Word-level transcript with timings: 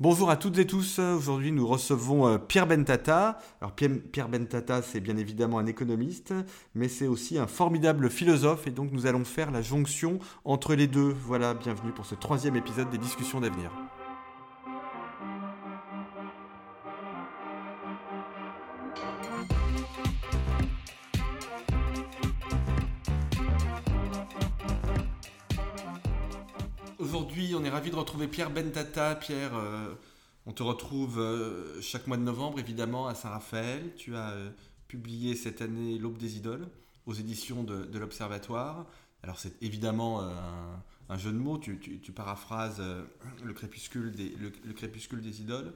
Bonjour 0.00 0.30
à 0.30 0.38
toutes 0.38 0.56
et 0.56 0.66
tous. 0.66 0.98
Aujourd'hui, 0.98 1.52
nous 1.52 1.66
recevons 1.66 2.26
euh, 2.26 2.38
Pierre 2.38 2.66
Bentata. 2.66 3.36
Alors, 3.60 3.74
Pierre 3.74 4.30
Bentata, 4.30 4.80
c'est 4.80 5.00
bien 5.00 5.18
évidemment 5.18 5.58
un 5.58 5.66
économiste, 5.66 6.32
mais 6.74 6.88
c'est 6.88 7.06
aussi 7.06 7.36
un 7.36 7.46
formidable 7.46 8.08
philosophe. 8.08 8.66
Et 8.66 8.70
donc, 8.70 8.92
nous 8.92 9.04
allons 9.04 9.26
faire 9.26 9.50
la 9.50 9.60
jonction 9.60 10.18
entre 10.46 10.74
les 10.74 10.86
deux. 10.86 11.14
Voilà, 11.26 11.52
bienvenue 11.52 11.92
pour 11.92 12.06
ce 12.06 12.14
troisième 12.14 12.56
épisode 12.56 12.88
des 12.88 12.96
discussions 12.96 13.42
d'avenir. 13.42 13.70
Ravi 27.70 27.90
de 27.90 27.96
retrouver 27.96 28.28
Pierre 28.28 28.50
Bentata. 28.50 29.14
Pierre, 29.14 29.54
euh, 29.54 29.94
on 30.46 30.52
te 30.52 30.62
retrouve 30.62 31.18
euh, 31.18 31.80
chaque 31.80 32.06
mois 32.06 32.16
de 32.16 32.22
novembre, 32.22 32.58
évidemment, 32.58 33.06
à 33.06 33.14
Saint-Raphaël. 33.14 33.94
Tu 33.96 34.16
as 34.16 34.30
euh, 34.30 34.50
publié 34.88 35.34
cette 35.36 35.62
année 35.62 35.98
L'Aube 35.98 36.18
des 36.18 36.36
Idoles 36.36 36.68
aux 37.06 37.14
éditions 37.14 37.62
de, 37.62 37.98
l'Observatoire. 37.98 38.86
Alors, 39.22 39.38
c'est 39.38 39.62
évidemment 39.62 40.20
un, 41.08 41.18
jeu 41.18 41.32
de 41.32 41.38
mots. 41.38 41.58
Tu, 41.58 42.00
paraphrases 42.14 42.82
le, 43.42 43.52
crépuscule 43.52 44.12
des, 44.12 45.40
idoles. 45.40 45.72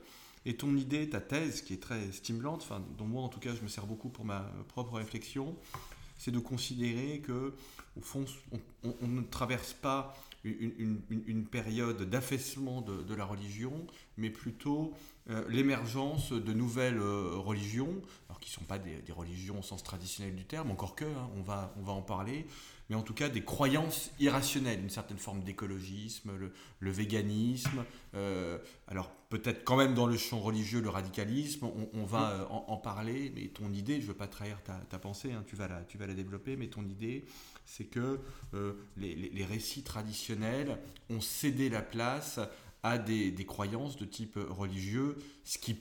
Et 0.46 0.56
ton 0.56 0.76
idée, 0.76 1.08
ta 1.08 1.20
thèse, 1.20 1.62
qui 1.62 1.72
est 1.72 1.82
très 1.82 2.12
stimulante, 2.12 2.66
dont 2.98 3.06
moi 3.06 3.22
en 3.22 3.28
tout 3.28 3.40
cas 3.40 3.54
je 3.54 3.62
me 3.62 3.68
sers 3.68 3.86
beaucoup 3.86 4.10
pour 4.10 4.24
ma 4.24 4.50
propre 4.68 4.94
réflexion, 4.94 5.56
c'est 6.18 6.30
de 6.30 6.38
considérer 6.38 7.20
que, 7.20 7.54
au 7.96 8.00
fond, 8.00 8.24
on 8.82 9.06
ne 9.06 9.22
traverse 9.22 9.72
pas 9.72 10.16
une, 10.44 11.46
période 11.50 12.02
d'affaissement 12.02 12.82
de, 12.82 13.14
la 13.14 13.24
religion, 13.24 13.86
mais 14.16 14.30
plutôt 14.30 14.92
euh, 15.30 15.44
l'émergence 15.48 16.32
de 16.32 16.52
nouvelles 16.52 16.98
euh, 16.98 17.36
religions, 17.36 18.02
alors 18.28 18.40
qui 18.40 18.50
ne 18.50 18.54
sont 18.54 18.64
pas 18.64 18.78
des, 18.78 19.00
religions 19.12 19.60
au 19.60 19.62
sens 19.62 19.82
traditionnel 19.82 20.34
du 20.34 20.44
terme, 20.44 20.70
encore 20.70 20.94
que, 20.94 21.04
hein, 21.04 21.30
on, 21.36 21.42
va, 21.42 21.74
on 21.78 21.82
va 21.82 21.92
en 21.92 22.02
parler, 22.02 22.46
mais 22.88 22.96
en 22.96 23.02
tout 23.02 23.14
cas 23.14 23.28
des 23.28 23.42
croyances 23.42 24.10
irrationnelles, 24.20 24.80
une 24.80 24.90
certaine 24.90 25.18
forme 25.18 25.42
d'écologisme, 25.42 26.32
le, 26.80 26.90
véganisme, 26.90 27.84
euh, 28.14 28.58
alors 28.88 29.10
peut-être 29.30 29.64
quand 29.64 29.76
même 29.76 29.94
dans 29.94 30.06
le 30.06 30.16
champ 30.16 30.38
religieux, 30.38 30.80
le 30.80 30.90
radicalisme, 30.90 31.66
on, 31.92 32.04
va 32.04 32.46
en, 32.50 32.76
parler, 32.76 33.32
mais 33.34 33.48
ton 33.48 33.72
idée, 33.72 33.96
je 33.96 34.02
ne 34.02 34.08
veux 34.08 34.14
pas 34.14 34.28
trahir 34.28 34.58
ta, 34.62 34.98
pensée, 34.98 35.32
hein, 35.32 35.44
tu, 35.46 35.56
vas 35.56 35.66
la, 35.66 35.82
tu 35.82 35.98
vas 35.98 36.06
la 36.06 36.14
développer, 36.14 36.56
mais 36.56 36.68
ton 36.68 36.84
idée, 36.84 37.24
c'est 37.64 37.84
que 37.84 38.20
les, 38.96 39.44
récits 39.44 39.82
traditionnels 39.82 40.78
ont 41.10 41.20
cédé 41.20 41.68
la 41.68 41.82
place 41.82 42.38
à 42.82 42.98
des, 42.98 43.34
croyances 43.46 43.96
de 43.96 44.04
type 44.04 44.38
religieux, 44.50 45.16
ce 45.42 45.58
qui 45.58 45.76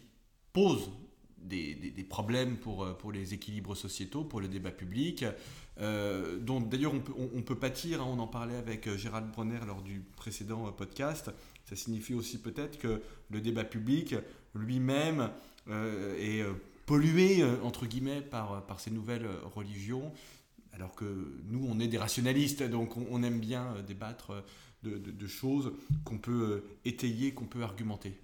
pose 0.53 0.89
des, 1.37 2.05
problèmes 2.09 2.57
pour, 2.57 2.97
pour 2.97 3.11
les 3.11 3.33
équilibres 3.33 3.75
sociétaux, 3.75 4.23
pour 4.23 4.39
le 4.39 4.47
débat 4.47 4.71
public, 4.71 5.25
euh, 5.79 6.37
dont 6.37 6.59
d'ailleurs 6.59 6.93
on 6.93 6.99
peut, 6.99 7.13
on, 7.17 7.41
peut 7.41 7.55
pâtir, 7.55 8.01
hein, 8.01 8.05
on 8.07 8.19
en 8.19 8.27
parlait 8.27 8.55
avec 8.55 8.85
euh, 8.85 8.95
Gérald 8.95 9.31
Bronner 9.31 9.57
lors 9.65 9.81
du 9.81 10.01
précédent 10.15 10.67
euh, 10.67 10.71
podcast, 10.71 11.31
ça 11.65 11.75
signifie 11.75 12.13
aussi 12.13 12.39
peut-être 12.39 12.77
que 12.77 13.01
le 13.31 13.41
débat 13.41 13.63
public 13.63 14.15
lui-même 14.53 15.31
est 16.19 16.43
pollué, 16.85 17.43
entre 17.63 17.85
guillemets, 17.87 18.21
par, 18.21 18.65
par 18.65 18.81
ces 18.81 18.91
nouvelles 18.91 19.27
religions, 19.55 20.11
alors 20.73 20.93
que 20.93 21.05
nous, 21.45 21.65
on 21.67 21.79
est 21.79 21.87
des 21.87 21.97
rationalistes, 21.97 22.61
donc 22.61 22.97
on, 22.97 23.23
aime 23.23 23.39
bien 23.39 23.73
débattre 23.87 24.43
de, 24.83 25.27
choses 25.27 25.71
qu'on 26.03 26.17
peut 26.17 26.65
étayer, 26.83 27.33
qu'on 27.33 27.45
peut 27.45 27.63
argumenter. 27.63 28.19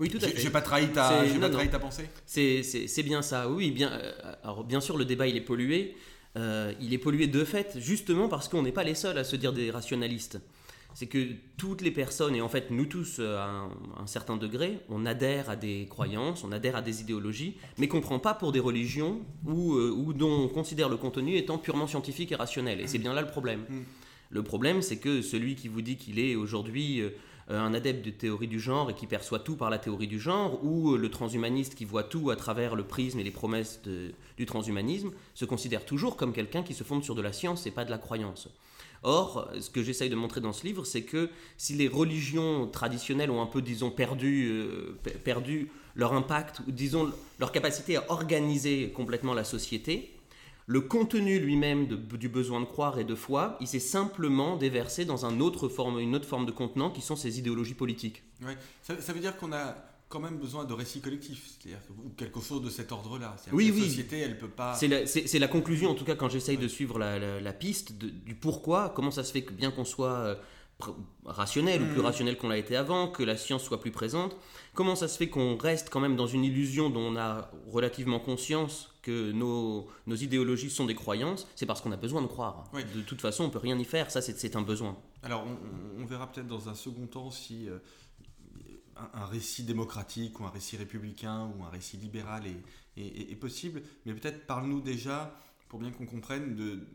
Oui, 0.00 0.08
tout 0.08 0.16
à 0.16 0.20
fait. 0.20 0.40
J'ai 0.40 0.50
pas 0.50 0.62
trahi 0.62 0.88
ta, 0.88 1.22
pas 1.38 1.50
trahi 1.50 1.68
ta 1.70 1.78
pensée? 1.78 2.08
C'est 2.24 3.02
bien 3.04 3.20
ça, 3.20 3.48
oui. 3.48 3.70
Bien, 3.70 3.92
alors, 4.42 4.64
bien 4.64 4.80
sûr, 4.80 4.96
le 4.96 5.04
débat, 5.04 5.28
il 5.28 5.36
est 5.36 5.42
pollué. 5.42 5.94
Euh, 6.36 6.72
il 6.80 6.92
est 6.92 6.98
pollué 6.98 7.26
de 7.26 7.44
fait, 7.44 7.78
justement 7.78 8.28
parce 8.28 8.48
qu'on 8.48 8.62
n'est 8.62 8.72
pas 8.72 8.84
les 8.84 8.94
seuls 8.94 9.18
à 9.18 9.24
se 9.24 9.36
dire 9.36 9.52
des 9.52 9.70
rationalistes. 9.70 10.40
C'est 10.94 11.06
que 11.06 11.28
toutes 11.56 11.80
les 11.80 11.90
personnes, 11.90 12.34
et 12.34 12.40
en 12.40 12.48
fait 12.48 12.70
nous 12.70 12.86
tous 12.86 13.18
euh, 13.20 13.38
à 13.38 13.68
un, 14.00 14.06
certain 14.06 14.36
degré, 14.36 14.80
on 14.88 15.06
adhère 15.06 15.48
à 15.50 15.56
des 15.56 15.86
croyances, 15.88 16.44
on 16.44 16.50
adhère 16.50 16.76
à 16.76 16.82
des 16.82 17.00
idéologies, 17.02 17.56
mais 17.78 17.88
qu'on 17.88 17.98
ne 17.98 18.02
prend 18.02 18.18
pas 18.18 18.34
pour 18.34 18.52
des 18.52 18.60
religions 18.60 19.20
ou, 19.46 19.74
euh, 19.74 20.12
dont 20.14 20.44
on 20.44 20.48
considère 20.48 20.88
le 20.88 20.96
contenu 20.96 21.36
étant 21.36 21.58
purement 21.58 21.86
scientifique 21.86 22.32
et 22.32 22.36
rationnel. 22.36 22.80
Et 22.80 22.86
c'est 22.86 22.98
bien 22.98 23.14
là 23.14 23.20
le 23.20 23.28
problème. 23.28 23.60
Mm. 23.68 23.82
Le 24.30 24.42
problème, 24.42 24.82
c'est 24.82 24.98
que 24.98 25.22
celui 25.22 25.54
qui 25.54 25.68
vous 25.68 25.82
dit 25.82 25.96
qu'il 25.96 26.18
est 26.18 26.34
aujourd'hui 26.34 27.02
un 27.48 27.72
adepte 27.72 28.04
de 28.04 28.10
théorie 28.10 28.48
du 28.48 28.60
genre 28.60 28.90
et 28.90 28.94
qui 28.94 29.06
perçoit 29.06 29.38
tout 29.38 29.56
par 29.56 29.70
la 29.70 29.78
théorie 29.78 30.06
du 30.06 30.20
genre, 30.20 30.62
ou 30.62 30.92
euh, 30.92 30.98
le 30.98 31.10
transhumaniste 31.10 31.74
qui 31.74 31.84
voit 31.84 32.04
tout 32.04 32.30
à 32.30 32.36
travers 32.36 32.76
le 32.76 32.84
prisme 32.84 33.18
et 33.18 33.24
les 33.24 33.30
promesses 33.30 33.80
du 34.36 34.46
transhumanisme, 34.46 35.12
se 35.34 35.44
considère 35.44 35.84
toujours 35.84 36.16
comme 36.16 36.32
quelqu'un 36.32 36.62
qui 36.62 36.74
se 36.74 36.84
fonde 36.84 37.04
sur 37.04 37.14
de 37.14 37.22
la 37.22 37.32
science 37.32 37.66
et 37.66 37.70
pas 37.70 37.84
de 37.84 37.90
la 37.90 37.98
croyance. 37.98 38.48
Or, 39.02 39.50
ce 39.60 39.70
que 39.70 39.82
j'essaye 39.82 40.10
de 40.10 40.16
montrer 40.16 40.40
dans 40.40 40.52
ce 40.52 40.66
livre, 40.66 40.84
c'est 40.84 41.02
que 41.02 41.30
si 41.56 41.74
les 41.74 41.88
religions 41.88 42.66
traditionnelles 42.66 43.30
ont 43.30 43.40
un 43.40 43.46
peu, 43.46 43.62
disons, 43.62 43.90
perdu, 43.90 44.48
euh, 44.50 44.98
perdu 45.24 45.70
leur 45.94 46.12
impact, 46.12 46.60
ou 46.66 46.72
disons, 46.72 47.12
leur 47.38 47.52
capacité 47.52 47.96
à 47.96 48.04
organiser 48.10 48.90
complètement 48.90 49.34
la 49.34 49.44
société, 49.44 50.17
le 50.68 50.82
contenu 50.82 51.40
lui-même 51.40 51.86
du 51.86 52.28
besoin 52.28 52.60
de 52.60 52.66
croire 52.66 52.98
et 52.98 53.04
de 53.04 53.14
foi, 53.14 53.56
il 53.62 53.66
s'est 53.66 53.80
simplement 53.80 54.56
déversé 54.56 55.06
dans 55.06 55.24
un 55.24 55.40
autre 55.40 55.70
forme, 55.70 55.98
une 55.98 56.14
autre 56.14 56.28
forme 56.28 56.44
de 56.44 56.52
contenant 56.52 56.90
qui 56.90 57.00
sont 57.00 57.16
ces 57.16 57.38
idéologies 57.38 57.74
politiques. 57.74 58.22
Ça, 58.82 59.12
veut 59.14 59.20
dire 59.20 59.38
qu'on 59.38 59.52
a 59.54 59.74
quand 60.10 60.20
même 60.20 60.36
besoin 60.36 60.66
de 60.66 60.74
récits 60.74 61.00
collectifs, 61.00 61.58
c'est-à-dire 61.58 61.80
quelque 62.18 62.40
chose 62.40 62.62
de 62.62 62.68
cet 62.68 62.92
ordre-là. 62.92 63.34
Oui, 63.50 63.72
oui. 63.74 63.80
La 63.80 63.86
société, 63.86 64.18
elle 64.18 64.36
peut 64.36 64.46
pas. 64.46 64.74
C'est 64.74 64.88
la, 64.88 65.04
la, 65.40 65.48
conclusion, 65.48 65.90
en 65.90 65.94
tout 65.94 66.04
cas, 66.04 66.16
quand 66.16 66.28
j'essaye 66.28 66.58
de 66.58 66.68
suivre 66.68 66.98
la, 66.98 67.52
piste 67.54 67.94
du 67.94 68.34
pourquoi, 68.34 68.92
comment 68.94 69.10
ça 69.10 69.24
se 69.24 69.32
fait 69.32 69.44
que 69.44 69.54
bien 69.54 69.70
qu'on 69.70 69.86
soit 69.86 70.16
euh, 70.18 70.34
rationnel 71.24 71.80
ou 71.80 71.86
plus 71.86 72.02
mm. 72.02 72.04
rationnel 72.04 72.36
qu'on 72.36 72.48
l'a 72.48 72.58
été 72.58 72.76
avant, 72.76 73.08
que 73.08 73.22
la 73.22 73.38
science 73.38 73.62
soit 73.62 73.80
plus 73.80 73.90
présente, 73.90 74.36
comment 74.78 74.94
ça 74.94 75.08
se 75.08 75.18
fait 75.18 75.28
qu'on 75.28 75.56
reste 75.56 75.90
quand 75.90 75.98
même 75.98 76.14
dans 76.14 76.28
une 76.28 76.44
illusion 76.44 76.88
dont 76.88 77.00
on 77.00 77.16
a 77.16 77.50
relativement 77.66 78.20
conscience 78.20 78.94
que 79.02 79.32
nos, 79.32 79.88
nos 80.06 80.14
idéologies 80.14 80.70
sont 80.70 80.86
des 80.86 80.94
croyances, 80.94 81.48
c'est 81.56 81.66
parce 81.66 81.80
qu'on 81.80 81.90
a 81.90 81.96
besoin 81.96 82.22
de 82.22 82.28
croire. 82.28 82.70
De 82.94 83.02
toute 83.02 83.20
façon, 83.20 83.42
on 83.42 83.50
peut 83.50 83.58
rien 83.58 83.76
y 83.76 83.84
faire, 83.84 84.08
ça 84.12 84.22
c'est 84.22 84.54
un 84.54 84.62
besoin. 84.62 84.96
Alors 85.24 85.44
on, 85.98 86.04
verra 86.04 86.30
peut-être 86.30 86.46
dans 86.46 86.68
un 86.68 86.76
second 86.76 87.08
temps 87.08 87.32
si 87.32 87.68
euh, 87.68 87.80
un, 89.14 89.26
récit 89.26 89.64
démocratique 89.64 90.38
ou 90.38 90.44
un 90.44 90.50
récit 90.50 90.76
républicain 90.76 91.50
ou 91.58 91.64
un 91.64 91.70
récit 91.70 91.96
libéral 91.96 92.44
est, 92.46 93.32
est, 93.32 93.34
possible, 93.34 93.82
mais 94.06 94.14
peut-être 94.14 94.46
parle-nous 94.46 94.80
déjà, 94.80 95.34
pour 95.68 95.80
bien 95.80 95.90
qu'on 95.90 96.06
comprenne, 96.06 96.54
de, 96.54 96.86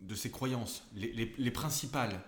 de, 0.00 0.14
ces 0.16 0.32
croyances, 0.32 0.82
les, 0.96 1.32
les, 1.38 1.50
principales. 1.52 2.20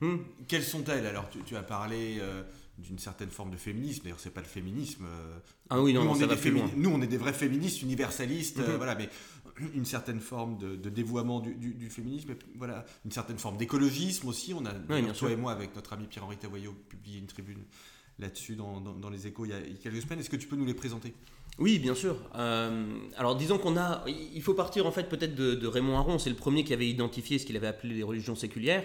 Hmm. 0.00 0.18
Quelles 0.46 0.62
sont-elles? 0.62 1.06
Alors 1.06 1.28
tu, 1.44 1.56
as 1.56 1.64
parlé... 1.64 2.18
Euh, 2.20 2.44
d'une 2.82 2.98
certaine 2.98 3.30
forme 3.30 3.50
de 3.50 3.56
féminisme. 3.56 4.02
D'ailleurs, 4.04 4.20
c'est 4.20 4.34
pas 4.34 4.40
le 4.40 4.46
féminisme. 4.46 5.04
Euh, 5.04 5.38
ah 5.70 5.80
oui, 5.80 5.92
non, 5.92 6.04
nous, 6.04 6.10
on 6.10 6.14
est 6.14 6.26
des 6.26 6.76
nous, 6.76 6.90
on 6.90 7.02
est 7.02 7.06
des 7.06 7.16
vrais 7.16 7.32
féministes, 7.32 7.82
universalistes, 7.82 8.58
euh, 8.58 8.72
mhm. 8.72 8.76
voilà, 8.76 8.94
mais 8.94 9.08
une 9.74 9.84
certaine 9.84 10.20
forme 10.20 10.58
de, 10.58 10.76
dévoiement 10.88 11.40
du, 11.40 11.54
du, 11.54 11.90
féminisme, 11.90 12.34
voilà, 12.56 12.84
une 13.04 13.10
certaine 13.10 13.38
forme 13.38 13.56
d'écologisme 13.56 14.28
aussi. 14.28 14.54
On 14.54 14.64
a, 14.64 14.72
toi 15.12 15.30
et 15.30 15.36
moi, 15.36 15.52
avec 15.52 15.74
notre 15.76 15.92
ami 15.92 16.06
Pierre-Henri 16.06 16.36
Tavoyot, 16.36 16.74
publié 16.88 17.18
une 17.18 17.26
tribune 17.26 17.62
là-dessus 18.18 18.56
dans, 18.56 18.80
dans, 18.80 19.10
les 19.10 19.26
échos 19.26 19.44
il 19.44 19.50
y, 19.50 19.54
a, 19.54 19.60
quelques 19.82 20.02
semaines. 20.02 20.20
Est-ce 20.20 20.30
que 20.30 20.36
tu 20.36 20.48
peux 20.48 20.56
nous 20.56 20.64
les 20.64 20.74
présenter? 20.74 21.14
Oui, 21.58 21.78
bien 21.78 21.94
sûr. 21.94 22.16
Euh, 22.34 22.86
alors 23.16 23.36
disons 23.36 23.58
qu'on 23.58 23.76
a, 23.76 24.04
il 24.06 24.42
faut 24.42 24.54
partir 24.54 24.86
en 24.86 24.92
fait 24.92 25.08
peut-être 25.08 25.34
de, 25.34 25.66
Raymond 25.66 25.98
Aron. 25.98 26.18
C'est 26.18 26.30
le 26.30 26.36
premier 26.36 26.64
qui 26.64 26.72
avait 26.72 26.88
identifié 26.88 27.38
ce 27.38 27.46
qu'il 27.46 27.56
avait 27.56 27.66
appelé 27.66 27.94
les 27.94 28.02
religions 28.02 28.34
séculières. 28.34 28.84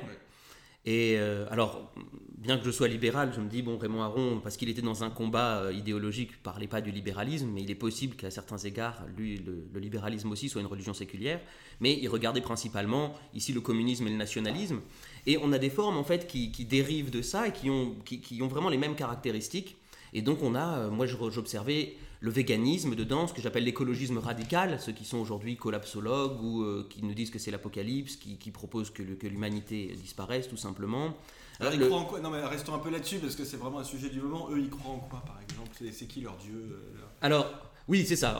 Et 0.88 1.18
alors, 1.52 1.92
bien 2.38 2.58
que 2.58 2.64
je 2.64 2.72
sois 2.72 2.88
libéral, 2.88 3.34
je 3.36 3.42
me 3.42 3.50
dis, 3.50 3.62
bon, 3.62 3.78
Raymond 3.78 4.04
Aron, 4.04 4.40
parce 4.42 4.56
qu'il 4.56 4.70
était 4.70 4.82
dans 4.82 5.04
un 5.04 5.10
combat 5.10 5.64
euh, 5.64 5.74
idéologique, 5.74 6.42
parlait 6.42 6.68
pas 6.68 6.80
du 6.80 6.92
libéralisme, 6.92 7.50
mais 7.52 7.62
il 7.62 7.70
est 7.70 7.76
possible 7.76 8.16
qu'à 8.16 8.32
certains 8.32 8.58
égards, 8.58 9.04
lui, 9.18 9.38
le, 9.38 9.80
libéralisme 9.80 10.32
aussi 10.32 10.48
soit 10.48 10.62
une 10.62 10.68
religion 10.68 10.94
séculière, 10.94 11.42
mais 11.82 11.98
il 12.00 12.08
regardait 12.08 12.42
principalement 12.42 13.14
ici 13.34 13.52
le 13.52 13.60
communisme 13.60 14.08
et 14.08 14.12
le 14.12 14.16
nationalisme. 14.16 14.80
Et 15.26 15.38
on 15.44 15.52
a 15.52 15.58
des 15.58 15.70
formes, 15.70 15.98
en 15.98 16.06
fait, 16.06 16.26
qui, 16.28 16.50
dérivent 16.66 17.10
de 17.10 17.22
ça 17.22 17.48
et 17.48 17.52
qui 17.52 17.70
ont, 17.70 17.96
qui, 18.06 18.42
ont 18.42 18.48
vraiment 18.48 18.70
les 18.70 18.78
mêmes 18.78 18.96
caractéristiques. 18.96 19.76
Et 20.14 20.22
donc, 20.22 20.42
on 20.42 20.56
a, 20.56 20.80
euh, 20.80 20.90
moi, 20.90 21.06
j'observais 21.06 21.98
le 22.20 22.32
véganisme 22.32 22.96
dedans, 22.96 23.28
ce 23.28 23.34
que 23.34 23.42
j'appelle 23.42 23.64
l'écologisme 23.64 24.18
radical, 24.18 24.80
ceux 24.80 24.92
qui 24.92 25.06
sont 25.06 25.18
aujourd'hui 25.18 25.56
collapsologues 25.56 26.42
ou 26.42 26.64
euh, 26.64 26.88
qui 26.90 27.04
nous 27.04 27.14
disent 27.14 27.30
que 27.30 27.40
c'est 27.40 27.52
l'apocalypse, 27.52 28.16
qui, 28.16 28.38
qui, 28.38 28.52
proposent 28.52 28.90
que 28.90 29.04
l'humanité 29.28 29.96
disparaisse 30.02 30.48
tout 30.48 30.58
simplement. 30.58 31.16
Alors, 31.60 31.74
ils 31.74 31.80
croient 31.80 32.00
en 32.00 32.06
quoi? 32.06 32.20
Non, 32.20 32.30
mais 32.30 32.44
restons 32.46 32.76
un 32.76 32.80
peu 32.80 32.90
là-dessus 32.90 33.18
parce 33.18 33.36
que 33.36 33.44
c'est 33.44 33.58
vraiment 33.58 33.80
un 33.80 33.84
sujet 33.84 34.10
du 34.10 34.22
moment. 34.22 34.50
Eux, 34.52 34.60
ils 34.60 34.70
croient 34.70 34.94
en 34.94 35.00
quoi, 35.00 35.24
par 35.26 35.40
exemple? 35.42 35.72
C'est 35.92 36.06
qui 36.06 36.22
leur 36.22 36.38
dieu 36.38 36.54
euh, 36.54 37.02
Alors, 37.22 37.52
oui, 37.88 38.06
c'est 38.06 38.16
ça. 38.16 38.40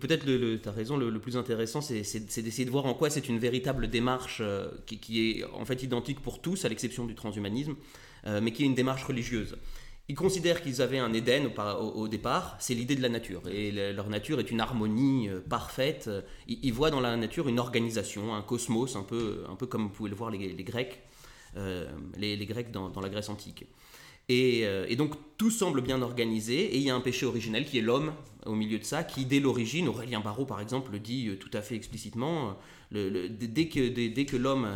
Peut-être, 0.00 0.26
tu 0.26 0.68
as 0.68 0.72
raison, 0.72 0.96
le, 0.96 1.18
plus 1.18 1.36
intéressant, 1.36 1.80
c'est 1.80 2.02
d'essayer 2.42 2.64
de 2.64 2.70
voir 2.70 2.86
en 2.86 2.94
quoi 2.94 3.10
c'est 3.10 3.28
une 3.28 3.38
véritable 3.38 3.88
démarche 3.88 4.38
euh, 4.40 4.68
qui, 4.86 5.40
est 5.40 5.44
en 5.44 5.64
fait 5.64 5.82
identique 5.82 6.20
pour 6.20 6.40
tous, 6.40 6.64
à 6.64 6.68
l'exception 6.68 7.06
du 7.06 7.14
transhumanisme, 7.14 7.74
euh, 8.26 8.40
mais 8.42 8.52
qui 8.52 8.62
est 8.62 8.66
une 8.66 8.74
démarche 8.74 9.04
religieuse. 9.04 9.56
Ils 10.08 10.14
considèrent 10.14 10.62
qu'ils 10.62 10.82
avaient 10.82 10.98
un 10.98 11.14
Éden 11.14 11.50
au, 11.80 12.08
départ, 12.08 12.56
c'est 12.60 12.74
l'idée 12.74 12.94
de 12.94 13.00
la 13.00 13.08
nature. 13.08 13.40
Et 13.48 13.72
leur 13.72 14.10
nature 14.10 14.38
est 14.38 14.50
une 14.50 14.60
harmonie 14.60 15.30
euh, 15.30 15.40
parfaite. 15.40 16.10
Ils, 16.46 16.72
voient 16.74 16.90
dans 16.90 17.00
la 17.00 17.16
nature 17.16 17.48
une 17.48 17.58
organisation, 17.58 18.34
un 18.34 18.42
cosmos, 18.42 18.96
un 18.96 19.02
peu, 19.02 19.44
un 19.48 19.56
peu 19.56 19.66
comme 19.66 19.84
vous 19.84 19.88
pouvez 19.88 20.10
le 20.10 20.16
voir 20.16 20.30
les, 20.30 20.38
Grecs, 20.62 21.00
euh, 21.56 21.90
les, 22.18 22.36
Grecs 22.44 22.70
dans, 22.70 23.00
la 23.00 23.08
Grèce 23.08 23.30
antique. 23.30 23.64
Euh, 24.30 24.86
et, 24.88 24.96
donc 24.96 25.14
tout 25.38 25.50
semble 25.50 25.80
bien 25.80 26.02
organisé, 26.02 26.74
et 26.74 26.76
il 26.76 26.82
y 26.82 26.90
a 26.90 26.94
un 26.94 27.00
péché 27.00 27.24
originel 27.24 27.64
qui 27.64 27.78
est 27.78 27.82
l'homme 27.82 28.12
au 28.44 28.54
milieu 28.54 28.78
de 28.78 28.84
ça, 28.84 29.04
qui 29.04 29.24
dès 29.24 29.40
l'origine, 29.40 29.88
Aurélien 29.88 30.20
Barraud 30.20 30.44
par 30.46 30.60
exemple 30.60 30.92
le 30.92 30.98
dit 30.98 31.30
tout 31.40 31.50
à 31.54 31.62
fait 31.62 31.76
explicitement, 31.76 32.58
dès 32.92 33.68
que, 33.68 33.88
dès, 33.88 34.24
que 34.26 34.36
l'homme 34.36 34.66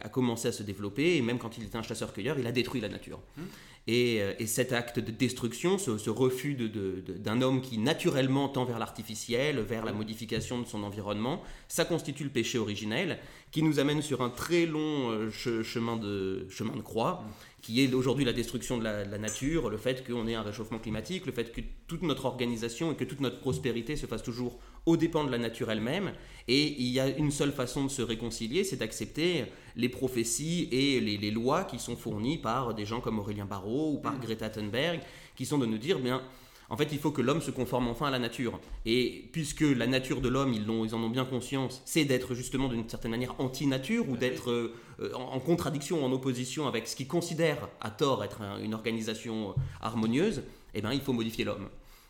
a, 0.00 0.08
commencé 0.08 0.48
à 0.48 0.52
se 0.52 0.64
développer, 0.64 1.16
et 1.16 1.22
même 1.22 1.38
quand 1.38 1.58
il 1.58 1.64
était 1.64 1.76
un 1.76 1.82
chasseur-cueilleur, 1.82 2.38
il 2.38 2.46
a 2.46 2.52
détruit 2.52 2.80
la 2.80 2.88
nature. 2.88 3.20
Mmh. 3.36 3.42
Euh, 3.88 4.34
et, 4.38 4.46
cet 4.46 4.72
acte 4.72 4.98
de 4.98 5.10
destruction, 5.10 5.78
ce, 5.78 6.10
refus 6.10 6.54
d'un 6.54 7.40
homme 7.40 7.62
qui 7.62 7.78
naturellement 7.78 8.48
tend 8.48 8.64
vers 8.64 8.78
l'artificiel, 8.78 9.60
vers 9.60 9.84
la 9.84 9.92
modification 9.92 10.60
de 10.60 10.66
son 10.66 10.82
environnement, 10.82 11.42
ça 11.68 11.84
constitue 11.84 12.24
le 12.24 12.30
péché 12.30 12.58
originel 12.58 13.18
qui 13.50 13.62
nous 13.62 13.78
amène 13.78 14.02
sur 14.02 14.20
un 14.22 14.30
très 14.30 14.66
long 14.66 15.10
euh, 15.10 15.30
chemin, 15.30 15.96
de, 15.96 16.46
chemin 16.50 16.76
de 16.76 16.82
croix, 16.82 17.24
qui 17.62 17.82
est 17.82 17.92
aujourd'hui 17.92 18.24
la 18.24 18.32
destruction 18.32 18.78
de 18.78 18.84
la, 18.84 19.18
nature, 19.18 19.68
le 19.68 19.76
fait 19.76 20.06
qu'on 20.06 20.26
ait 20.26 20.34
un 20.34 20.42
réchauffement 20.42 20.78
climatique, 20.78 21.26
le 21.26 21.32
fait 21.32 21.52
que 21.52 21.60
toute 21.86 22.02
notre 22.02 22.26
organisation 22.26 22.92
et 22.92 22.94
que 22.94 23.04
toute 23.04 23.20
notre 23.20 23.40
prospérité 23.40 23.96
se 23.96 24.06
fasse 24.06 24.22
toujours 24.22 24.58
aux 24.86 24.96
dépens 24.96 25.24
de 25.24 25.30
la 25.30 25.38
nature 25.38 25.70
elle-même. 25.70 26.12
Et 26.46 26.80
il 26.80 26.88
y 26.88 27.00
a 27.00 27.08
une 27.08 27.30
seule 27.30 27.52
façon 27.52 27.84
de 27.84 27.90
se 27.90 28.02
réconcilier, 28.02 28.64
c'est 28.64 28.76
d'accepter 28.76 29.46
les 29.76 29.88
prophéties 29.88 30.68
et 30.70 31.00
les, 31.00 31.30
lois 31.30 31.64
qui 31.64 31.78
sont 31.78 31.96
fournies 31.96 32.38
par 32.38 32.74
des 32.74 32.86
gens 32.86 33.00
comme 33.00 33.18
Aurélien 33.18 33.44
Barraud 33.44 33.94
ou 33.94 33.98
par 33.98 34.14
mm. 34.14 34.20
Greta 34.20 34.50
Thunberg, 34.50 35.00
qui 35.36 35.44
sont 35.44 35.58
de 35.58 35.66
nous 35.66 35.78
dire, 35.78 35.98
bien, 35.98 36.22
en 36.70 36.76
fait, 36.76 36.88
il 36.92 36.98
faut 36.98 37.10
que 37.10 37.22
l'homme 37.22 37.40
se 37.40 37.50
conforme 37.50 37.88
enfin 37.88 38.06
à 38.06 38.10
la 38.10 38.18
nature. 38.18 38.60
Et 38.84 39.28
puisque 39.32 39.62
la 39.62 39.86
nature 39.86 40.20
de 40.20 40.28
l'homme, 40.28 40.52
ils, 40.52 40.62
ils, 40.62 40.94
en 40.94 41.02
ont 41.02 41.08
bien 41.08 41.24
conscience, 41.24 41.82
c'est 41.86 42.04
d'être 42.04 42.34
justement 42.34 42.68
d'une 42.68 42.88
certaine 42.88 43.10
manière 43.10 43.34
anti-nature 43.38 44.08
ou 44.08 44.16
d'être 44.16 44.50
euh, 44.50 45.12
en, 45.14 45.40
contradiction, 45.40 46.04
en 46.04 46.12
opposition 46.12 46.68
avec 46.68 46.86
ce 46.86 46.94
qu'ils 46.94 47.08
considèrent 47.08 47.68
à 47.80 47.90
tort 47.90 48.22
être 48.22 48.42
une 48.62 48.74
organisation 48.74 49.54
harmonieuse, 49.80 50.42
eh 50.74 50.82
bien, 50.82 50.92
il 50.92 51.00
faut 51.00 51.14
modifier 51.14 51.44
l'homme. 51.44 51.68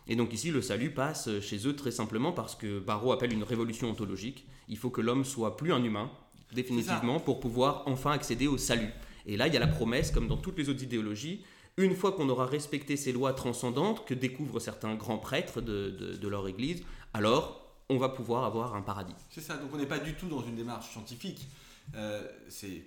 Et 0.08 0.16
donc 0.16 0.32
ici, 0.32 0.50
le 0.50 0.62
salut 0.62 0.90
passe 0.90 1.28
chez 1.40 1.68
eux 1.68 1.76
très 1.76 1.90
simplement 1.90 2.32
parce 2.32 2.54
que 2.54 2.80
Barreau 2.80 3.12
appelle 3.12 3.32
une 3.32 3.44
révolution 3.44 3.90
ontologique. 3.90 4.46
Il 4.68 4.78
faut 4.78 4.90
que 4.90 5.02
l'homme 5.02 5.24
soit 5.24 5.56
plus 5.56 5.72
un 5.72 5.84
humain, 5.84 6.10
définitivement, 6.52 7.20
pour 7.20 7.40
pouvoir 7.40 7.82
enfin 7.86 8.12
accéder 8.12 8.46
au 8.46 8.56
salut. 8.56 8.90
Et 9.26 9.36
là, 9.36 9.46
il 9.46 9.54
y 9.54 9.56
a 9.56 9.60
la 9.60 9.66
promesse, 9.66 10.10
comme 10.10 10.26
dans 10.26 10.38
toutes 10.38 10.58
les 10.58 10.70
autres 10.70 10.82
idéologies, 10.82 11.42
une 11.78 11.94
fois 11.94 12.12
qu'on 12.12 12.28
aura 12.28 12.44
respecté 12.44 12.96
ces 12.96 13.12
lois 13.12 13.32
transcendantes 13.32 14.04
que 14.04 14.12
découvrent 14.12 14.60
certains 14.60 14.96
grands 14.96 15.18
prêtres 15.18 15.60
de, 15.60 16.28
leur 16.28 16.46
Église, 16.48 16.82
alors 17.14 17.64
on 17.88 17.96
va 17.96 18.08
pouvoir 18.10 18.44
avoir 18.44 18.74
un 18.74 18.82
paradis. 18.82 19.14
C'est 19.30 19.40
ça, 19.40 19.56
donc 19.56 19.70
on 19.72 19.78
n'est 19.78 19.86
pas 19.86 20.00
du 20.00 20.14
tout 20.14 20.28
dans 20.28 20.42
une 20.42 20.56
démarche 20.56 20.90
scientifique. 20.90 21.48
Euh, 21.94 22.28
c'est 22.48 22.82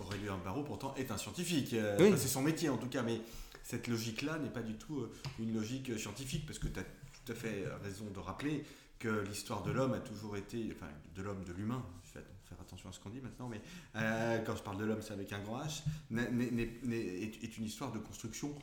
Aurélien 0.00 0.38
Barreau 0.44 0.62
pourtant 0.62 0.94
est 0.96 1.10
un 1.10 1.16
scientifique, 1.16 1.72
euh, 1.72 2.16
c'est 2.16 2.28
son 2.28 2.42
métier 2.42 2.68
en 2.68 2.76
tout 2.76 2.88
cas, 2.88 3.02
mais 3.02 3.20
cette 3.64 3.88
logique-là 3.88 4.38
n'est 4.38 4.50
pas 4.50 4.62
du 4.62 4.74
tout 4.74 5.00
euh, 5.00 5.12
une 5.38 5.54
logique 5.54 5.98
scientifique, 5.98 6.44
parce 6.46 6.58
que 6.58 6.68
tu 6.68 6.78
as 6.78 6.84
tout 6.84 7.32
à 7.32 7.34
fait 7.34 7.64
raison 7.82 8.04
de 8.12 8.18
rappeler 8.18 8.64
que 8.98 9.24
l'histoire 9.28 9.62
de 9.62 9.72
l'homme 9.72 9.94
a 9.94 10.00
toujours 10.00 10.36
été, 10.36 10.68
enfin 10.76 10.90
de 11.16 11.22
l'homme, 11.22 11.42
de 11.44 11.52
l'humain, 11.52 11.82
faire 12.54 12.64
attention 12.66 12.88
à 12.88 12.92
ce 12.92 13.00
qu'on 13.00 13.10
dit 13.10 13.20
maintenant, 13.20 13.48
mais 13.48 13.60
euh, 13.96 14.38
quand 14.44 14.56
je 14.56 14.62
parle 14.62 14.78
de 14.78 14.84
l'homme, 14.84 15.02
c'est 15.02 15.12
avec 15.12 15.32
un 15.32 15.40
grand 15.40 15.62
H, 15.62 15.82
est, 16.14 17.58
une 17.58 17.64
histoire 17.64 17.92
de 17.92 17.98
construction 17.98 18.54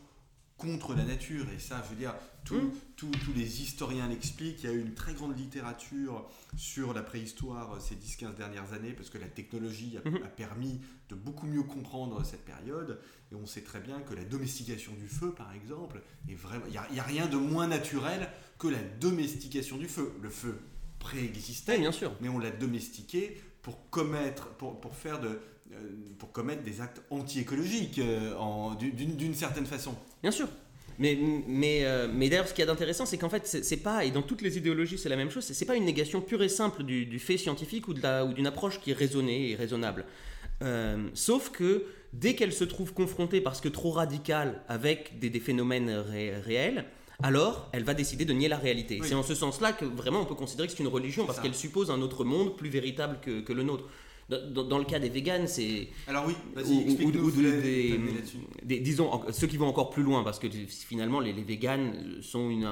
contre 0.59 0.93
la 0.93 1.03
nature. 1.03 1.45
Et 1.55 1.59
ça, 1.59 1.81
je 1.83 1.89
veux 1.89 1.95
dire, 1.95 2.13
mmh. 2.51 2.69
tous 2.95 3.33
les 3.35 3.61
historiens 3.63 4.07
l'expliquent. 4.07 4.63
Il 4.63 4.69
y 4.69 4.73
a 4.73 4.75
eu 4.75 4.81
une 4.81 4.93
très 4.93 5.13
grande 5.13 5.37
littérature 5.37 6.29
sur 6.55 6.93
la 6.93 7.01
préhistoire 7.01 7.73
euh, 7.73 7.79
ces 7.79 7.95
10-15 7.95 8.35
dernières 8.35 8.73
années, 8.73 8.91
parce 8.91 9.09
que 9.09 9.17
la 9.17 9.27
technologie 9.27 9.97
a, 9.97 10.07
mmh. 10.07 10.19
permis 10.35 10.81
de 11.07 11.15
beaucoup 11.15 11.47
mieux 11.47 11.63
comprendre 11.63 12.23
cette 12.23 12.45
période. 12.45 12.99
Et 13.31 13.35
on 13.35 13.47
sait 13.47 13.61
très 13.61 13.79
bien 13.79 14.01
que 14.01 14.13
la 14.13 14.25
domestication 14.25 14.91
du 14.93 15.07
feu, 15.07 15.31
par 15.31 15.53
exemple, 15.53 16.01
est 16.29 16.35
vraiment. 16.35 16.65
Il 16.67 16.71
n'y 16.93 16.99
a, 16.99 17.03
rien 17.03 17.27
de 17.27 17.37
moins 17.37 17.67
naturel 17.67 18.29
que 18.59 18.67
la 18.67 18.83
domestication 18.99 19.77
du 19.77 19.87
feu. 19.87 20.13
Le 20.21 20.29
feu 20.29 20.59
préexistait, 20.99 21.79
bien 21.79 21.93
sûr. 21.93 22.13
mais 22.19 22.27
on 22.27 22.39
l'a 22.39 22.51
domestiqué 22.51 23.41
pour 23.69 23.89
commettre, 23.91 24.47
pour, 24.57 24.81
pour 24.81 24.95
faire 24.95 25.19
de, 25.19 25.27
euh, 25.27 25.75
pour 26.17 26.31
commettre 26.31 26.63
des 26.63 26.81
actes 26.81 27.03
anti-écologiques 27.11 27.99
euh, 27.99 28.33
d'une 28.79 29.35
certaine 29.35 29.67
façon. 29.67 29.93
Bien 30.23 30.31
sûr. 30.31 30.47
Mais, 30.97 31.15
mais, 31.47 31.85
euh, 31.85 32.07
mais 32.11 32.29
d'ailleurs, 32.29 32.47
ce 32.47 32.53
qu'il 32.53 32.63
y 32.63 32.67
a 32.67 32.71
d'intéressant, 32.71 33.05
c'est 33.05 33.19
qu'en 33.19 33.29
fait, 33.29 33.45
c'est 33.45 33.77
pas, 33.77 34.05
et 34.05 34.09
dans 34.09 34.23
toutes 34.23 34.41
les 34.41 34.57
idéologies, 34.57 34.97
c'est 34.97 35.07
la 35.07 35.15
même 35.15 35.29
chose, 35.29 35.45
c'est 35.45 35.65
pas 35.65 35.75
une 35.75 35.85
négation 35.85 36.19
pure 36.19 36.41
et 36.41 36.49
simple 36.49 36.81
du, 36.81 37.19
fait 37.19 37.37
scientifique 37.37 37.87
ou 37.87 37.93
d'une 37.93 38.47
approche 38.47 38.81
qui 38.81 38.89
est 38.89 38.95
raisonnée 38.95 39.51
et 39.51 39.55
raisonnable. 39.55 40.05
sauf 41.13 41.51
que 41.51 41.85
dès 42.11 42.33
qu'elle 42.33 42.51
se 42.51 42.63
trouve 42.63 42.95
confrontée, 42.95 43.39
parce 43.39 43.61
que 43.61 43.69
trop 43.69 43.91
radicale, 43.91 44.63
avec 44.67 45.19
des, 45.19 45.29
des 45.29 45.39
phénomènes 45.39 45.91
réels, 45.91 46.85
alors 47.21 47.69
elle 47.71 47.83
va 47.83 47.93
décider 47.93 48.25
de 48.25 48.33
nier 48.33 48.47
la 48.47 48.57
réalité. 48.57 48.99
C'est 49.03 49.15
en 49.15 49.23
ce 49.23 49.35
sens-là 49.35 49.73
que 49.73 49.85
vraiment 49.85 50.21
on 50.21 50.25
peut 50.25 50.35
considérer 50.35 50.67
que 50.67 50.73
c'est 50.73 50.83
une 50.83 50.87
religion, 50.87 51.25
parce 51.25 51.39
qu'elle 51.39 51.55
suppose 51.55 51.91
un 51.91 52.01
autre 52.01 52.23
monde 52.23 52.55
plus 52.55 52.69
véritable 52.69 53.19
que, 53.21 53.53
le 53.53 53.63
nôtre. 53.63 53.85
Dans, 54.29 54.77
le 54.77 54.85
cas 54.85 54.99
des 54.99 55.09
véganes, 55.09 55.47
c'est. 55.47 55.87
Alors 56.05 56.27
oui, 56.27 56.35
vas-y, 56.53 56.83
explique-nous 56.83 57.31
des, 57.31 58.79
disons, 58.79 59.09
ceux 59.31 59.47
qui 59.47 59.57
vont 59.57 59.65
encore 59.65 59.89
plus 59.89 60.03
loin, 60.03 60.23
parce 60.23 60.37
que 60.37 60.47
finalement, 60.67 61.19
les, 61.19 61.33
les 61.33 61.41
véganes 61.41 62.19
sont 62.21 62.51
une, 62.51 62.69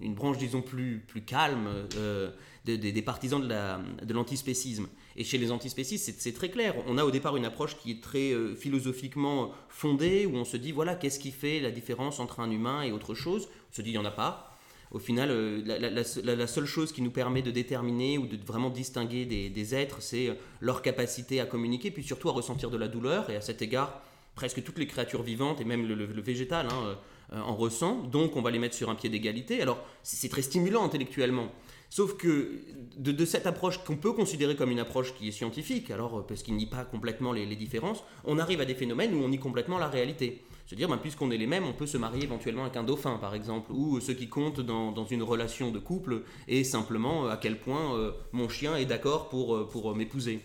une, 0.00 0.14
branche, 0.14 0.36
disons, 0.36 0.62
plus, 0.62 1.04
plus 1.06 1.22
calme 1.22 1.68
euh, 1.96 2.32
des 2.64 3.02
partisans 3.02 3.40
de 3.40 4.12
l'antispécisme. 4.12 4.88
Et 5.16 5.24
chez 5.24 5.38
les 5.38 5.50
antispécistes, 5.50 6.14
c'est 6.18 6.32
très 6.32 6.50
clair. 6.50 6.74
On 6.86 6.98
a 6.98 7.04
au 7.04 7.10
départ 7.10 7.36
une 7.36 7.46
approche 7.46 7.76
qui 7.78 7.90
est 7.90 8.02
très 8.02 8.32
euh, 8.32 8.54
philosophiquement 8.54 9.52
fondée, 9.68 10.26
où 10.26 10.36
on 10.36 10.44
se 10.44 10.58
dit, 10.58 10.72
voilà, 10.72 10.94
qu'est-ce 10.94 11.18
qui 11.18 11.30
fait 11.30 11.58
la 11.58 11.70
différence 11.70 12.20
entre 12.20 12.40
un 12.40 12.50
humain 12.50 12.82
et 12.82 12.92
autre 12.92 13.14
chose? 13.14 13.48
On 13.72 13.74
se 13.74 13.80
dit, 13.80 13.90
il 13.90 13.92
n'y 13.94 13.98
en 13.98 14.04
a 14.04 14.10
pas. 14.10 14.54
Au 14.90 14.98
final, 14.98 15.30
euh, 15.30 15.62
la, 15.64 16.46
seule 16.46 16.66
chose 16.66 16.92
qui 16.92 17.00
nous 17.00 17.10
permet 17.10 17.40
de 17.40 17.50
déterminer 17.50 18.18
ou 18.18 18.26
de 18.26 18.36
vraiment 18.44 18.68
distinguer 18.68 19.24
des, 19.24 19.74
êtres, 19.74 20.02
c'est 20.02 20.28
euh, 20.28 20.34
leur 20.60 20.82
capacité 20.82 21.40
à 21.40 21.46
communiquer, 21.46 21.90
puis 21.90 22.04
surtout 22.04 22.28
à 22.28 22.32
ressentir 22.32 22.70
de 22.70 22.76
la 22.76 22.86
douleur. 22.86 23.30
Et 23.30 23.36
à 23.36 23.40
cet 23.40 23.62
égard, 23.62 24.02
presque 24.34 24.62
toutes 24.62 24.78
les 24.78 24.86
créatures 24.86 25.22
vivantes, 25.22 25.62
et 25.62 25.64
même 25.64 25.88
le, 25.88 26.20
végétal, 26.20 26.68
hein, 26.70 26.98
en 27.32 27.56
ressent. 27.56 28.02
Donc 28.02 28.36
on 28.36 28.42
va 28.42 28.50
les 28.50 28.58
mettre 28.58 28.74
sur 28.74 28.90
un 28.90 28.94
pied 28.94 29.08
d'égalité. 29.08 29.62
Alors 29.62 29.78
c'est 30.02 30.28
très 30.28 30.42
stimulant 30.42 30.84
intellectuellement. 30.84 31.50
Sauf 31.88 32.16
que 32.16 32.60
de, 32.96 33.24
cette 33.24 33.46
approche 33.46 33.78
qu'on 33.84 33.96
peut 33.96 34.12
considérer 34.12 34.56
comme 34.56 34.70
une 34.70 34.80
approche 34.80 35.14
qui 35.14 35.28
est 35.28 35.32
scientifique, 35.32 35.90
alors 35.90 36.18
euh, 36.18 36.22
parce 36.26 36.42
qu'il 36.42 36.54
nie 36.56 36.66
pas 36.66 36.84
complètement 36.84 37.32
les, 37.32 37.46
différences, 37.56 38.02
on 38.24 38.38
arrive 38.38 38.60
à 38.60 38.64
des 38.64 38.74
phénomènes 38.74 39.14
où 39.14 39.22
on 39.22 39.28
nie 39.28 39.38
complètement 39.38 39.78
la 39.78 39.88
réalité. 39.88 40.42
Se 40.66 40.74
dire, 40.74 40.88
ben, 40.88 40.96
puisqu'on 40.96 41.30
est 41.30 41.36
les 41.36 41.46
mêmes, 41.46 41.64
on 41.64 41.72
peut 41.72 41.86
se 41.86 41.96
marier 41.96 42.24
éventuellement 42.24 42.62
avec 42.62 42.76
un 42.76 42.82
dauphin, 42.82 43.18
par 43.18 43.34
exemple, 43.34 43.70
ou 43.72 44.00
ce 44.00 44.10
qui 44.10 44.28
compte 44.28 44.60
dans, 44.60 45.06
une 45.06 45.22
relation 45.22 45.70
de 45.70 45.78
couple 45.78 46.22
est 46.48 46.64
simplement 46.64 47.26
euh, 47.26 47.30
à 47.30 47.36
quel 47.36 47.58
point 47.58 47.94
euh, 47.94 48.10
mon 48.32 48.48
chien 48.48 48.76
est 48.76 48.86
d'accord 48.86 49.28
pour, 49.28 49.68
pour 49.68 49.94
m'épouser. 49.94 50.40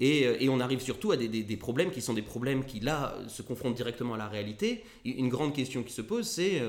Et, 0.00 0.48
on 0.48 0.60
arrive 0.60 0.80
surtout 0.80 1.12
à 1.12 1.16
des, 1.16 1.28
des, 1.28 1.56
problèmes 1.56 1.90
qui 1.90 2.02
sont 2.02 2.14
des 2.14 2.22
problèmes 2.22 2.64
qui, 2.64 2.80
là, 2.80 3.16
se 3.28 3.42
confrontent 3.42 3.76
directement 3.76 4.14
à 4.14 4.18
la 4.18 4.28
réalité. 4.28 4.84
Une 5.04 5.28
grande 5.28 5.54
question 5.54 5.82
qui 5.82 5.92
se 5.92 6.02
pose, 6.02 6.26
c'est 6.26 6.62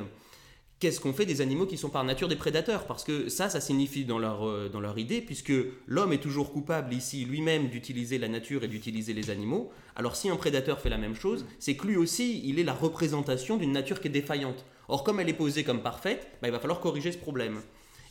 qu'est-ce 0.80 1.00
qu'on 1.00 1.14
fait 1.14 1.26
des 1.26 1.42
animaux 1.42 1.66
qui 1.66 1.78
sont 1.78 1.90
par 1.90 2.04
nature 2.04 2.28
des 2.28 2.36
prédateurs? 2.36 2.86
Parce 2.86 3.04
que 3.04 3.30
ça, 3.30 3.50
ça 3.50 3.62
signifie 3.62 4.06
dans 4.06 4.20
leur, 4.20 4.48
euh, 4.48 4.70
dans 4.70 4.80
leur 4.80 4.98
idée, 4.98 5.22
puisque 5.22 5.54
l'homme 5.88 6.14
est 6.14 6.22
toujours 6.22 6.52
coupable 6.52 6.94
ici 6.94 7.26
lui-même 7.26 7.70
d'utiliser 7.70 8.18
la 8.18 8.28
nature 8.28 8.64
et 8.64 8.68
d'utiliser 8.68 9.14
les 9.14 9.30
animaux, 9.30 9.72
alors 9.96 10.16
si 10.16 10.30
un 10.30 10.36
prédateur 10.36 10.80
fait 10.80 10.90
la 10.90 10.98
même 10.98 11.16
chose, 11.16 11.46
c'est 11.60 11.76
que 11.76 11.88
lui 11.88 11.98
aussi, 11.98 12.42
il 12.46 12.60
est 12.60 12.64
la 12.64 12.74
représentation 12.74 13.58
d'une 13.58 13.72
nature 13.72 14.02
qui 14.02 14.08
est 14.08 14.12
défaillante. 14.12 14.66
Or, 14.88 15.04
comme 15.04 15.20
elle 15.20 15.30
est 15.30 15.34
posée 15.34 15.64
comme 15.64 15.82
parfaite, 15.82 16.28
bah, 16.42 16.48
il 16.48 16.52
va 16.52 16.60
falloir 16.60 16.80
corriger 16.80 17.12
ce 17.12 17.18
problème. 17.18 17.62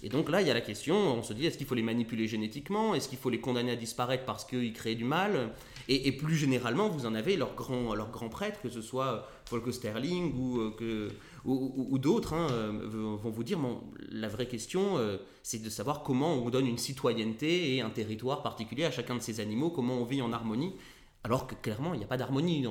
Et 0.04 0.11
donc 0.11 0.28
là, 0.28 0.42
il 0.42 0.46
y 0.46 0.50
a 0.50 0.54
la 0.54 0.61
question, 0.61 0.96
on 0.96 1.23
se 1.23 1.32
dit, 1.32 1.46
est-ce 1.46 1.56
qu'il 1.56 1.66
faut 1.66 1.75
les 1.75 1.82
manipuler 1.82 2.28
génétiquement? 2.28 2.94
Est-ce 2.94 3.08
qu'il 3.08 3.16
faut 3.16 3.30
les 3.30 3.40
condamner 3.40 3.73
à 3.73 3.76
disparaître 3.76 4.26
parce 4.26 4.44
qu'ils 4.44 4.75
créent 4.75 4.96
du 4.96 5.04
mal? 5.04 5.54
Et, 5.88 6.12
plus 6.12 6.37
généralement, 6.37 6.90
vous 6.90 7.06
en 7.06 7.14
avez 7.14 7.38
leurs 7.38 7.54
grands, 7.54 7.94
leurs 7.94 8.11
grands 8.11 8.28
prêtres, 8.28 8.61
que 8.61 8.68
ce 8.68 8.82
soit 8.82 9.26
Volker 9.50 9.73
Sterling 9.73 10.34
ou, 10.38 10.61
euh, 10.61 10.75
que, 10.76 11.08
ou, 11.46 11.99
d'autres 11.99 12.34
hein, 12.34 12.49
euh, 12.50 13.16
vont 13.16 13.30
vous 13.30 13.44
dire 13.44 13.58
bon, 13.58 13.82
la 14.11 14.28
vraie 14.28 14.46
question, 14.46 14.99
euh, 14.99 15.16
c'est 15.42 15.62
de 15.62 15.70
savoir 15.70 16.02
comment 16.02 16.34
on 16.34 16.50
donne 16.50 16.66
une 16.66 16.78
citoyenneté 16.78 17.75
et 17.75 17.80
un 17.80 17.90
territoire 17.90 18.42
particulier 18.42 18.84
à 18.84 18.90
chacun 18.90 19.14
de 19.14 19.23
ces 19.23 19.40
animaux, 19.40 19.70
comment 19.70 19.94
on 19.94 20.04
vit 20.04 20.20
en 20.20 20.34
harmonie, 20.34 20.75
alors 21.23 21.46
que 21.46 21.54
clairement, 21.54 21.94
il 21.94 21.99
n'y 21.99 22.04
a 22.04 22.08
pas 22.08 22.18
d'harmonie 22.18 22.66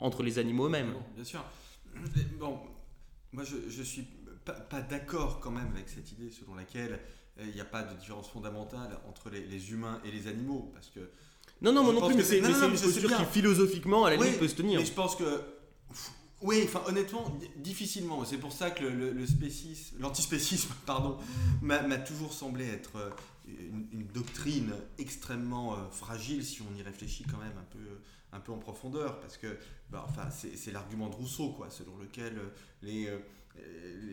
entre 0.00 0.24
les 0.24 0.40
animaux 0.40 0.66
eux-mêmes. 0.66 0.94
Bien 1.14 1.24
sûr. 1.24 1.44
Bon, 2.40 2.58
moi, 3.32 3.44
je 3.44 3.82
suis 3.82 4.04
pas, 4.44 4.80
d'accord 4.80 5.40
quand 5.40 5.50
même 5.50 5.70
avec 5.74 5.88
cette 5.88 6.10
idée 6.12 6.30
selon 6.30 6.54
laquelle 6.54 7.00
euh, 7.38 7.44
il 7.46 7.54
n'y 7.54 7.60
a 7.60 7.64
pas 7.64 7.82
de 7.82 7.94
différence 7.98 8.28
fondamentale 8.28 8.98
entre 9.08 9.30
les, 9.30 9.70
humains 9.70 10.00
et 10.04 10.10
les 10.10 10.26
animaux, 10.26 10.70
parce 10.74 10.88
que 10.88 11.10
non, 11.60 11.72
non, 11.72 11.84
moi 11.84 11.92
non 11.92 12.06
plus, 12.06 12.16
mais 12.16 12.24
c'est 12.24 12.38
une 12.38 12.46
posture 12.46 13.16
qui 13.16 13.24
philosophiquement, 13.26 14.04
à 14.04 14.10
la 14.10 14.16
limite, 14.16 14.38
peut 14.38 14.48
se 14.48 14.56
tenir. 14.56 14.80
Mais 14.80 14.86
je 14.86 14.92
pense 14.92 15.14
que 15.14 15.40
Oui, 16.40 16.62
enfin 16.64 16.82
honnêtement, 16.86 17.38
difficilement. 17.56 18.24
C'est 18.24 18.38
pour 18.38 18.52
ça 18.52 18.70
que 18.70 18.84
le, 18.84 19.12
le 19.12 19.26
spécisme, 19.26 19.96
l'antispécisme, 20.00 20.72
pardon, 20.86 21.18
m'a 21.62 21.98
toujours 21.98 22.32
semblé 22.32 22.66
être 22.66 22.96
euh, 22.96 23.10
une, 23.92 24.06
doctrine 24.12 24.72
extrêmement 24.98 25.74
euh, 25.74 25.88
fragile 25.90 26.44
si 26.44 26.62
on 26.62 26.76
y 26.76 26.82
réfléchit 26.82 27.24
quand 27.30 27.38
même 27.38 27.56
un 27.58 27.70
peu, 27.70 28.00
un 28.32 28.40
peu 28.40 28.50
en 28.50 28.58
profondeur, 28.58 29.20
parce 29.20 29.36
que 29.36 29.56
bah, 29.88 30.04
enfin, 30.08 30.28
c'est 30.30 30.72
l'argument 30.72 31.08
de 31.08 31.14
Rousseau, 31.14 31.50
quoi, 31.50 31.70
selon 31.70 31.96
lequel 31.96 32.40
les, 32.82 33.08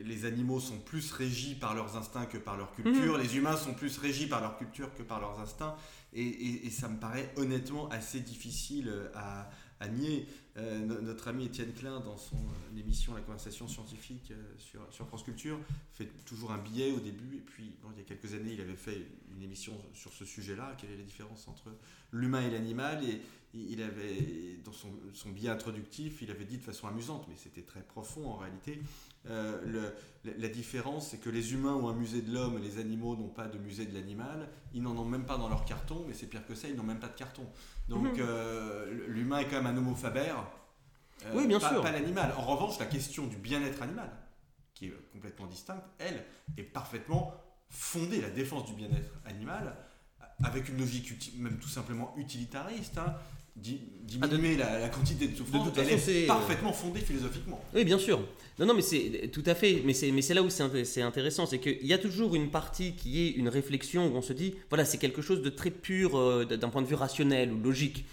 les 0.06 0.26
animaux 0.26 0.60
sont 0.60 0.80
plus 0.80 1.12
régis 1.12 1.56
par 1.56 1.76
leurs 1.76 1.96
instincts 1.96 2.26
que 2.26 2.38
par 2.38 2.58
leur 2.58 2.74
culture, 2.74 3.18
mhm. 3.18 3.22
les 3.22 3.38
humains 3.38 3.58
sont 3.58 3.74
plus 3.74 3.98
régis 3.98 4.28
par 4.28 4.42
leur 4.42 4.58
culture 4.58 4.94
que 4.96 5.04
par 5.04 5.20
leurs 5.20 5.40
instincts, 5.40 5.76
et, 6.14 6.66
et 6.66 6.70
ça 6.72 6.90
me 6.90 7.00
paraît 7.00 7.32
honnêtement 7.38 7.88
assez 7.90 8.20
difficile 8.20 8.92
à, 9.14 9.50
à 9.80 9.88
nier. 9.88 10.28
Euh, 10.60 10.80
notre 10.80 11.28
ami 11.28 11.46
Étienne 11.46 11.74
Klein, 11.74 12.00
dans 12.02 12.18
son 12.18 12.36
euh, 12.36 12.80
émission 12.80 13.14
La 13.14 13.22
conversation 13.22 13.68
scientifique 13.68 14.32
euh, 14.32 14.36
sur, 14.58 14.82
sur, 14.92 15.08
France 15.08 15.24
Culture, 15.24 15.58
fait 15.94 16.08
toujours 16.26 16.52
un 16.52 16.58
billet 16.58 16.92
au 16.92 17.00
début. 17.00 17.38
Et 17.38 17.42
puis, 17.42 17.72
il 17.92 17.98
y 17.98 18.02
a 18.02 18.04
quelques 18.04 18.34
années, 18.34 18.54
il 18.54 18.62
avait 18.62 18.76
fait 18.76 19.06
une 19.36 19.44
émission 19.44 19.74
sur 19.94 20.12
ce 20.12 20.26
sujet-là 20.26 20.76
quelle 20.78 20.92
est 20.92 20.98
la 20.98 21.04
différence 21.04 21.48
entre 21.48 21.72
l'humain 22.12 22.42
et 22.42 22.50
l'animal? 22.50 23.04
Et 23.04 23.22
il 23.54 23.82
avait, 23.82 24.60
dans 24.64 24.72
son, 24.72 24.90
son, 25.14 25.30
billet 25.30 25.50
introductif, 25.50 26.22
il 26.22 26.30
avait 26.30 26.46
dit 26.46 26.58
de 26.58 26.64
façon 26.64 26.88
amusante, 26.88 27.26
mais 27.30 27.36
c'était 27.36 27.64
très 27.64 27.82
profond 27.82 28.30
en 28.30 28.38
réalité. 28.38 28.80
le, 29.26 29.92
la 30.24 30.50
différence, 30.50 31.10
c'est 31.10 31.18
que 31.18 31.32
les 31.32 31.54
humains 31.54 31.74
ont 31.74 31.90
un 31.90 31.96
musée 31.96 32.22
de 32.22 32.32
l'homme, 32.32 32.62
les 32.62 32.78
animaux 32.80 33.16
n'ont 33.16 33.30
pas 33.30 33.48
de 33.48 33.58
musée 33.58 33.86
de 33.86 33.94
l'animal. 33.94 34.50
Ils 34.74 34.84
n'en 34.84 34.96
ont 34.98 35.06
même 35.06 35.26
pas 35.26 35.38
dans 35.38 35.50
leur 35.50 35.66
carton, 35.66 36.06
mais 36.08 36.14
c'est 36.14 36.28
pire 36.28 36.46
que 36.46 36.54
ça, 36.54 36.68
ils 36.68 36.76
n'ont 36.76 36.84
même 36.84 37.00
pas 37.00 37.08
de 37.08 37.18
carton. 37.18 37.48
Donc 37.88 38.20
mhm. 38.20 39.06
l'humain 39.08 39.40
est 39.40 39.48
quand 39.48 39.64
même 39.64 39.76
un 39.76 39.78
homo 39.78 39.96
faber. 39.96 40.36
Euh, 41.26 41.32
oui, 41.34 41.48
bien 41.48 41.60
pas, 41.60 41.70
sûr. 41.70 41.82
Pas 41.82 41.92
l'animal. 41.92 42.34
En 42.38 42.42
revanche, 42.42 42.80
la 42.80 42.86
question 42.86 43.28
du 43.28 43.38
bien-être 43.38 43.82
animal, 43.82 44.10
qui 44.74 44.86
est 44.86 44.94
complètement 45.12 45.48
distincte, 45.48 45.84
elle, 45.98 46.24
est 46.58 46.64
parfaitement 46.64 47.34
fondée. 47.70 48.22
La 48.22 48.30
défense 48.30 48.66
du 48.66 48.74
bien-être 48.74 49.12
animal, 49.26 49.76
avec 50.44 50.70
une 50.70 50.78
logique 50.78 51.34
même 51.38 51.60
tout 51.60 51.70
simplement 51.70 52.14
utilitariste. 52.18 52.98
Hein, 52.98 53.16
diminuer 53.56 54.58
la, 54.58 54.90
quantité 54.90 55.28
de 55.28 55.36
souffrance, 55.36 55.66
de 55.66 55.70
toute 55.72 55.84
façon, 55.84 55.98
c'est 56.04 56.24
euh, 56.24 56.28
parfaitement 56.28 56.74
fondée 56.74 57.00
philosophiquement. 57.00 57.62
Oui, 57.74 57.84
bien 57.84 57.98
sûr. 57.98 58.20
Non, 58.58 58.66
non, 58.66 58.74
mais 58.74 58.82
c'est 58.82 59.30
tout 59.32 59.44
à 59.46 59.56
fait. 59.56 59.82
Mais 59.86 59.94
c'est, 59.94 60.12
mais 60.12 60.22
c'est 60.22 60.34
là 60.34 60.42
où 60.42 60.50
c'est, 60.50 61.02
intéressant, 61.02 61.46
c'est 61.46 61.60
qu'il 61.60 61.86
y 61.86 61.94
a 61.94 61.98
toujours 61.98 62.36
une 62.36 62.50
partie 62.50 62.94
qui 62.96 63.22
est 63.22 63.32
une 63.32 63.50
réflexion 63.50 64.08
où 64.08 64.16
on 64.16 64.22
se 64.22 64.34
dit, 64.34 64.56
voilà, 64.70 64.86
c'est 64.86 64.98
quelque 64.98 65.22
chose 65.22 65.42
de 65.42 65.50
très 65.50 65.72
pur 65.72 66.18
euh, 66.18 66.46
d'un 66.46 66.70
point 66.70 66.82
de 66.82 66.88
vue 66.88 66.96
rationnel 66.96 67.52
ou 67.52 67.60
logique. 67.62 68.06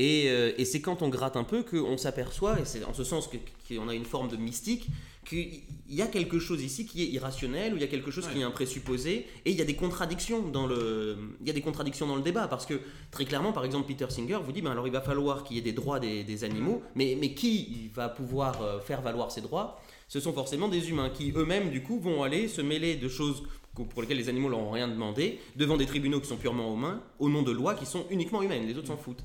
Euh, 0.00 0.52
et, 0.56 0.64
c'est 0.64 0.80
quand 0.80 1.02
on 1.02 1.08
gratte 1.08 1.36
un 1.36 1.44
peu 1.44 1.62
qu'on 1.62 1.96
s'aperçoit, 1.96 2.58
et 2.58 2.64
c'est 2.64 2.84
en 2.84 2.94
ce 2.94 3.04
sens 3.04 3.28
qu'on 3.68 3.88
a 3.88 3.94
une 3.94 4.04
forme 4.04 4.28
de 4.28 4.36
mystique, 4.36 4.88
qu'il 5.24 5.62
y 5.88 6.02
a 6.02 6.08
quelque 6.08 6.40
chose 6.40 6.62
ici 6.62 6.84
qui 6.84 7.02
est 7.04 7.06
irrationnel, 7.06 7.72
ou 7.72 7.76
il 7.76 7.80
y 7.80 7.84
a 7.84 7.88
quelque 7.88 8.10
chose 8.10 8.26
qui 8.26 8.40
est 8.40 8.42
un 8.42 8.50
présupposé, 8.50 9.26
et 9.44 9.50
il 9.50 9.56
y 9.56 9.62
a 9.62 9.64
des 9.64 9.76
contradictions 9.76 10.42
dans 10.48 10.66
le, 10.66 11.16
il 11.40 11.46
y 11.46 11.50
a 11.50 11.52
des 11.52 11.60
contradictions 11.60 12.06
dans 12.08 12.16
le 12.16 12.22
débat, 12.22 12.48
parce 12.48 12.66
que 12.66 12.80
très 13.10 13.24
clairement, 13.24 13.52
par 13.52 13.64
exemple, 13.64 13.86
Peter 13.86 14.06
Singer 14.08 14.38
vous 14.42 14.50
dit, 14.50 14.62
ben 14.62 14.72
alors 14.72 14.86
il 14.88 14.92
va 14.92 15.02
falloir 15.02 15.44
qu'il 15.44 15.56
y 15.56 15.58
ait 15.60 15.62
des 15.62 15.72
droits 15.72 16.00
des, 16.00 16.44
animaux, 16.44 16.82
mais, 16.96 17.16
mais 17.20 17.34
qui 17.34 17.90
va 17.94 18.08
pouvoir 18.08 18.62
euh, 18.62 18.80
faire 18.80 19.02
valoir 19.02 19.30
ces 19.30 19.42
droits? 19.42 19.80
Ce 20.08 20.20
sont 20.20 20.32
forcément 20.32 20.68
des 20.68 20.90
humains 20.90 21.08
qui 21.08 21.32
eux-mêmes, 21.36 21.70
du 21.70 21.82
coup, 21.82 22.00
vont 22.00 22.22
aller 22.22 22.48
se 22.48 22.60
mêler 22.60 22.96
de 22.96 23.08
choses 23.08 23.44
pour 23.74 24.02
lesquelles 24.02 24.18
les 24.18 24.28
animaux 24.28 24.50
n'ont 24.50 24.70
rien 24.70 24.86
demandé, 24.86 25.38
devant 25.56 25.76
des 25.76 25.86
tribunaux 25.86 26.20
qui 26.20 26.28
sont 26.28 26.36
purement 26.36 26.74
humains, 26.74 27.02
au 27.18 27.28
nom 27.28 27.42
de 27.42 27.52
lois 27.52 27.74
qui 27.74 27.86
sont 27.86 28.04
uniquement 28.10 28.42
humaines, 28.42 28.66
les 28.66 28.76
autres 28.76 28.88
s'en 28.88 28.96
foutent. 28.96 29.24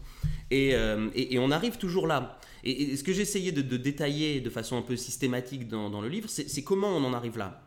Euh, 0.54 1.10
et, 1.14 1.36
et, 1.36 1.40
on 1.40 1.52
arrive 1.52 1.78
toujours 1.78 2.08
là. 2.08 2.40
Et, 2.64 2.96
ce 2.96 3.04
que 3.04 3.12
j'essayais 3.12 3.52
de, 3.52 3.62
de, 3.62 3.78
détailler 3.78 4.40
de 4.40 4.50
façon 4.50 4.78
un 4.78 4.82
peu 4.82 4.96
systématique 4.96 5.68
dans, 5.68 5.90
dans 5.90 6.02
le 6.02 6.08
livre, 6.08 6.30
c'est 6.30 6.64
comment 6.64 6.88
on 6.88 7.04
en 7.04 7.14
arrive 7.14 7.38
là. 7.38 7.62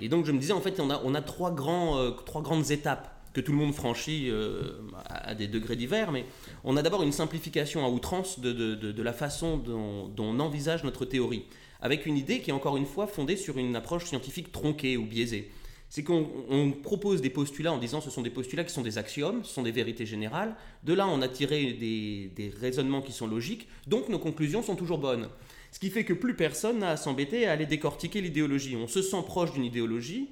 Et 0.00 0.08
donc 0.08 0.26
je 0.26 0.32
me 0.32 0.38
disais, 0.38 0.52
en 0.52 0.60
fait, 0.60 0.80
on 0.80 0.90
a, 0.90 1.00
on 1.04 1.14
a 1.14 1.22
trois, 1.22 1.52
grands, 1.52 1.98
euh, 1.98 2.10
trois 2.10 2.42
grandes 2.42 2.70
étapes 2.70 3.14
que 3.32 3.40
tout 3.40 3.52
le 3.52 3.58
monde 3.58 3.72
franchit 3.72 4.28
euh, 4.28 4.72
à 5.08 5.34
des 5.34 5.46
degrés 5.46 5.76
divers, 5.76 6.10
mais 6.10 6.26
on 6.64 6.76
a 6.76 6.82
d'abord 6.82 7.02
une 7.02 7.12
simplification 7.12 7.84
à 7.86 7.88
outrance 7.88 8.40
de, 8.40 8.52
de, 8.52 8.74
de 8.74 9.02
la 9.02 9.12
façon 9.12 9.56
dont, 9.56 10.08
dont, 10.08 10.24
on 10.24 10.40
envisage 10.40 10.82
notre 10.82 11.04
théorie, 11.04 11.44
avec 11.80 12.06
une 12.06 12.16
idée 12.16 12.40
qui 12.40 12.50
est 12.50 12.52
encore 12.52 12.76
une 12.76 12.86
fois 12.86 13.06
fondée 13.06 13.36
sur 13.36 13.56
une 13.56 13.76
approche 13.76 14.06
scientifique 14.06 14.50
tronquée 14.50 14.96
ou 14.96 15.04
biaisée 15.04 15.52
c'est 15.88 16.04
qu'on 16.04 16.74
propose 16.82 17.22
des 17.22 17.30
postulats 17.30 17.72
en 17.72 17.78
disant 17.78 18.00
ce 18.00 18.10
sont 18.10 18.22
des 18.22 18.30
postulats 18.30 18.64
qui 18.64 18.72
sont 18.72 18.82
des 18.82 18.98
axiomes, 18.98 19.42
ce 19.44 19.54
sont 19.54 19.62
des 19.62 19.72
vérités 19.72 20.04
générales. 20.04 20.54
De 20.84 20.92
là, 20.92 21.08
on 21.08 21.22
a 21.22 21.28
tiré 21.28 21.72
des, 21.72 22.52
raisonnements 22.60 23.00
qui 23.00 23.12
sont 23.12 23.26
logiques, 23.26 23.68
donc 23.86 24.08
nos 24.08 24.18
conclusions 24.18 24.62
sont 24.62 24.76
toujours 24.76 24.98
bonnes. 24.98 25.28
Ce 25.72 25.78
qui 25.78 25.90
fait 25.90 26.04
que 26.04 26.12
plus 26.12 26.34
personne 26.34 26.78
n'a 26.78 26.90
à 26.90 26.96
s'embêter 26.96 27.46
à 27.46 27.52
aller 27.52 27.66
décortiquer 27.66 28.20
l'idéologie. 28.20 28.76
On 28.76 28.86
se 28.86 29.02
sent 29.02 29.22
proche 29.26 29.52
d'une 29.52 29.64
idéologie, 29.64 30.28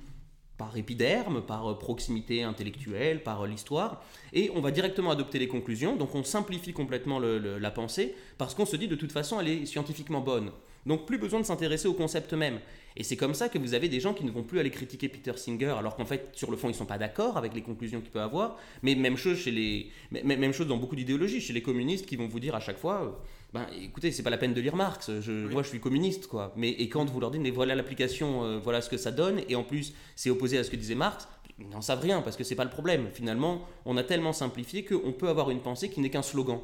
par 0.58 0.76
épiderme, 0.76 1.42
par 1.42 1.78
proximité 1.78 2.42
intellectuelle, 2.42 3.22
par 3.22 3.46
l'histoire, 3.46 4.02
et 4.32 4.50
on 4.54 4.60
va 4.60 4.70
directement 4.70 5.10
adopter 5.10 5.38
les 5.38 5.48
conclusions, 5.48 5.96
donc 5.96 6.14
on 6.14 6.25
simplifie 6.25 6.72
complètement 6.72 7.18
la 7.18 7.70
pensée, 7.70 8.14
parce 8.38 8.54
qu'on 8.54 8.66
se 8.66 8.76
dit 8.76 8.88
de 8.88 8.94
toute 8.94 9.12
façon 9.12 9.40
elle 9.40 9.48
est 9.48 9.66
scientifiquement 9.66 10.20
bonne. 10.20 10.50
Donc 10.86 11.04
plus 11.04 11.18
besoin 11.18 11.40
de 11.40 11.44
s'intéresser 11.44 11.88
au 11.88 11.94
concept 11.94 12.32
même. 12.32 12.60
Et 12.96 13.02
c'est 13.02 13.16
comme 13.16 13.34
ça 13.34 13.48
que 13.48 13.58
vous 13.58 13.74
avez 13.74 13.88
des 13.88 14.00
gens 14.00 14.14
qui 14.14 14.24
ne 14.24 14.30
vont 14.30 14.42
plus 14.42 14.58
aller 14.58 14.70
critiquer 14.70 15.08
Peter 15.08 15.32
Singer, 15.36 15.74
alors 15.78 15.96
qu'en 15.96 16.06
fait, 16.06 16.30
sur 16.32 16.50
le 16.50 16.56
fond, 16.56 16.68
ils 16.68 16.72
ne 16.72 16.76
sont 16.76 16.86
pas 16.86 16.98
d'accord 16.98 17.36
avec 17.36 17.54
les 17.54 17.60
conclusions 17.60 18.00
qu'il 18.00 18.10
peut 18.10 18.20
avoir. 18.20 18.56
Mais 18.82 18.94
même 18.94 19.16
chose, 19.16 19.36
chez 19.38 19.50
les, 19.50 19.90
même 20.10 20.52
chose 20.52 20.66
dans 20.66 20.78
beaucoup 20.78 20.96
d'idéologies, 20.96 21.40
chez 21.40 21.52
les 21.52 21.62
communistes 21.62 22.06
qui 22.06 22.16
vont 22.16 22.26
vous 22.26 22.40
dire 22.40 22.54
à 22.54 22.60
chaque 22.60 22.78
fois, 22.78 23.02
euh, 23.02 23.10
ben, 23.52 23.66
écoutez, 23.82 24.12
c'est 24.12 24.22
pas 24.22 24.30
la 24.30 24.38
peine 24.38 24.54
de 24.54 24.60
lire 24.60 24.76
Marx, 24.76 25.10
je, 25.20 25.32
moi 25.48 25.62
je 25.62 25.68
suis 25.68 25.80
communiste, 25.80 26.26
quoi. 26.26 26.52
Mais, 26.56 26.70
et 26.70 26.88
quand 26.88 27.04
vous 27.04 27.20
leur 27.20 27.30
dites, 27.30 27.42
mais 27.42 27.50
voilà 27.50 27.74
l'application, 27.74 28.44
euh, 28.44 28.58
voilà 28.58 28.80
ce 28.80 28.88
que 28.88 28.96
ça 28.96 29.10
donne, 29.10 29.42
et 29.48 29.56
en 29.56 29.62
plus, 29.62 29.92
c'est 30.14 30.30
opposé 30.30 30.58
à 30.58 30.64
ce 30.64 30.70
que 30.70 30.76
disait 30.76 30.94
Marx, 30.94 31.28
ils 31.58 31.68
n'en 31.68 31.80
savent 31.80 32.00
rien, 32.00 32.22
parce 32.22 32.36
que 32.36 32.44
c'est 32.44 32.54
pas 32.54 32.64
le 32.64 32.70
problème. 32.70 33.08
Finalement, 33.12 33.66
on 33.84 33.96
a 33.96 34.02
tellement 34.02 34.32
simplifié 34.32 34.84
qu'on 34.84 35.12
peut 35.12 35.28
avoir 35.28 35.50
une 35.50 35.60
pensée 35.60 35.88
qui 35.90 36.00
n'est 36.00 36.10
qu'un 36.10 36.22
slogan. 36.22 36.58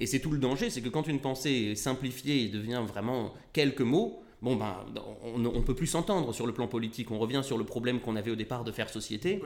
Et 0.00 0.06
c'est 0.06 0.18
tout 0.18 0.32
le 0.32 0.38
danger, 0.38 0.70
c'est 0.70 0.80
que 0.80 0.88
quand 0.88 1.06
une 1.06 1.20
pensée 1.20 1.70
est 1.72 1.74
simplifiée 1.76 2.44
et 2.44 2.48
devient 2.48 2.82
vraiment 2.86 3.34
quelques 3.52 3.82
mots, 3.82 4.22
bon 4.42 4.56
ben, 4.56 4.76
on 5.22 5.38
ne 5.38 5.60
peut 5.60 5.74
plus 5.74 5.86
s'entendre 5.86 6.34
sur 6.34 6.46
le 6.46 6.52
plan 6.52 6.66
politique. 6.66 7.10
On 7.10 7.18
revient 7.18 7.42
sur 7.44 7.56
le 7.56 7.64
problème 7.64 8.00
qu'on 8.00 8.16
avait 8.16 8.32
au 8.32 8.36
départ 8.36 8.64
de 8.64 8.72
faire 8.72 8.90
société. 8.90 9.40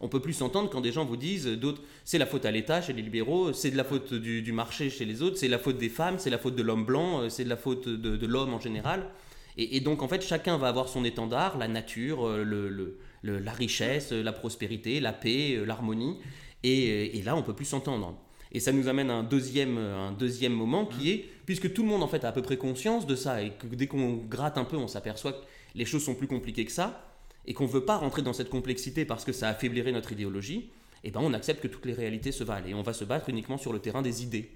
On 0.00 0.08
peut 0.08 0.20
plus 0.20 0.32
s'entendre 0.32 0.68
quand 0.68 0.80
des 0.80 0.92
gens 0.92 1.04
vous 1.04 1.16
disent 1.16 1.46
d'autres, 1.46 1.82
c'est 2.04 2.18
la 2.18 2.26
faute 2.26 2.44
à 2.44 2.50
l'État 2.50 2.82
chez 2.82 2.92
les 2.92 3.02
libéraux, 3.02 3.52
c'est 3.52 3.70
de 3.70 3.76
la 3.76 3.84
faute 3.84 4.12
du, 4.12 4.52
marché 4.52 4.90
chez 4.90 5.04
les 5.04 5.22
autres, 5.22 5.38
c'est 5.38 5.48
la 5.48 5.58
faute 5.58 5.78
des 5.78 5.88
femmes, 5.88 6.18
c'est 6.18 6.30
la 6.30 6.38
faute 6.38 6.56
de 6.56 6.62
l'homme 6.62 6.84
blanc, 6.84 7.30
c'est 7.30 7.44
de 7.44 7.48
la 7.48 7.56
faute 7.56 7.88
de, 7.88 8.26
l'homme 8.26 8.52
en 8.52 8.60
général. 8.60 9.08
Et, 9.56 9.80
donc 9.80 10.02
en 10.02 10.08
fait, 10.08 10.22
chacun 10.22 10.58
va 10.58 10.68
avoir 10.68 10.88
son 10.88 11.04
étendard, 11.04 11.58
la 11.58 11.68
nature, 11.68 12.26
euh, 12.26 12.44
le, 12.44 12.98
la 13.22 13.52
richesse, 13.52 14.12
la 14.12 14.32
prospérité, 14.32 15.00
la 15.00 15.12
paix, 15.12 15.54
euh, 15.56 15.64
l'harmonie. 15.64 16.18
Et, 16.62 17.18
et 17.18 17.22
là, 17.22 17.36
on 17.36 17.42
peut 17.42 17.54
plus 17.54 17.66
s'entendre. 17.66 18.16
Et 18.52 18.60
ça 18.60 18.72
nous 18.72 18.88
amène 18.88 19.10
à 19.10 19.14
un 19.14 19.22
deuxième, 19.22 19.78
un 19.78 20.12
deuxième 20.12 20.52
moment 20.52 20.86
qui 20.86 21.10
est, 21.10 21.24
puisque 21.46 21.72
tout 21.72 21.82
le 21.82 21.88
monde 21.88 22.02
en 22.02 22.08
fait 22.08 22.24
a 22.24 22.28
à 22.28 22.32
peu 22.32 22.42
près 22.42 22.56
conscience 22.56 23.06
de 23.06 23.14
ça, 23.14 23.42
et 23.42 23.50
que 23.50 23.66
dès 23.66 23.86
qu'on 23.86 24.14
gratte 24.16 24.58
un 24.58 24.64
peu, 24.64 24.76
on 24.76 24.88
s'aperçoit 24.88 25.32
que 25.32 25.44
les 25.74 25.84
choses 25.84 26.04
sont 26.04 26.14
plus 26.14 26.26
compliquées 26.26 26.64
que 26.64 26.72
ça, 26.72 27.06
et 27.46 27.54
qu'on 27.54 27.64
ne 27.64 27.70
veut 27.70 27.84
pas 27.84 27.96
rentrer 27.96 28.22
dans 28.22 28.32
cette 28.32 28.50
complexité 28.50 29.04
parce 29.04 29.24
que 29.24 29.32
ça 29.32 29.48
affaiblirait 29.48 29.92
notre 29.92 30.12
idéologie, 30.12 30.70
et 31.02 31.08
eh 31.08 31.10
ben 31.10 31.20
on 31.22 31.32
accepte 31.32 31.62
que 31.62 31.68
toutes 31.68 31.86
les 31.86 31.94
réalités 31.94 32.32
se 32.32 32.44
valent, 32.44 32.66
et 32.66 32.74
on 32.74 32.82
va 32.82 32.92
se 32.92 33.04
battre 33.04 33.28
uniquement 33.28 33.56
sur 33.56 33.72
le 33.72 33.78
terrain 33.78 34.02
des 34.02 34.22
idées, 34.22 34.50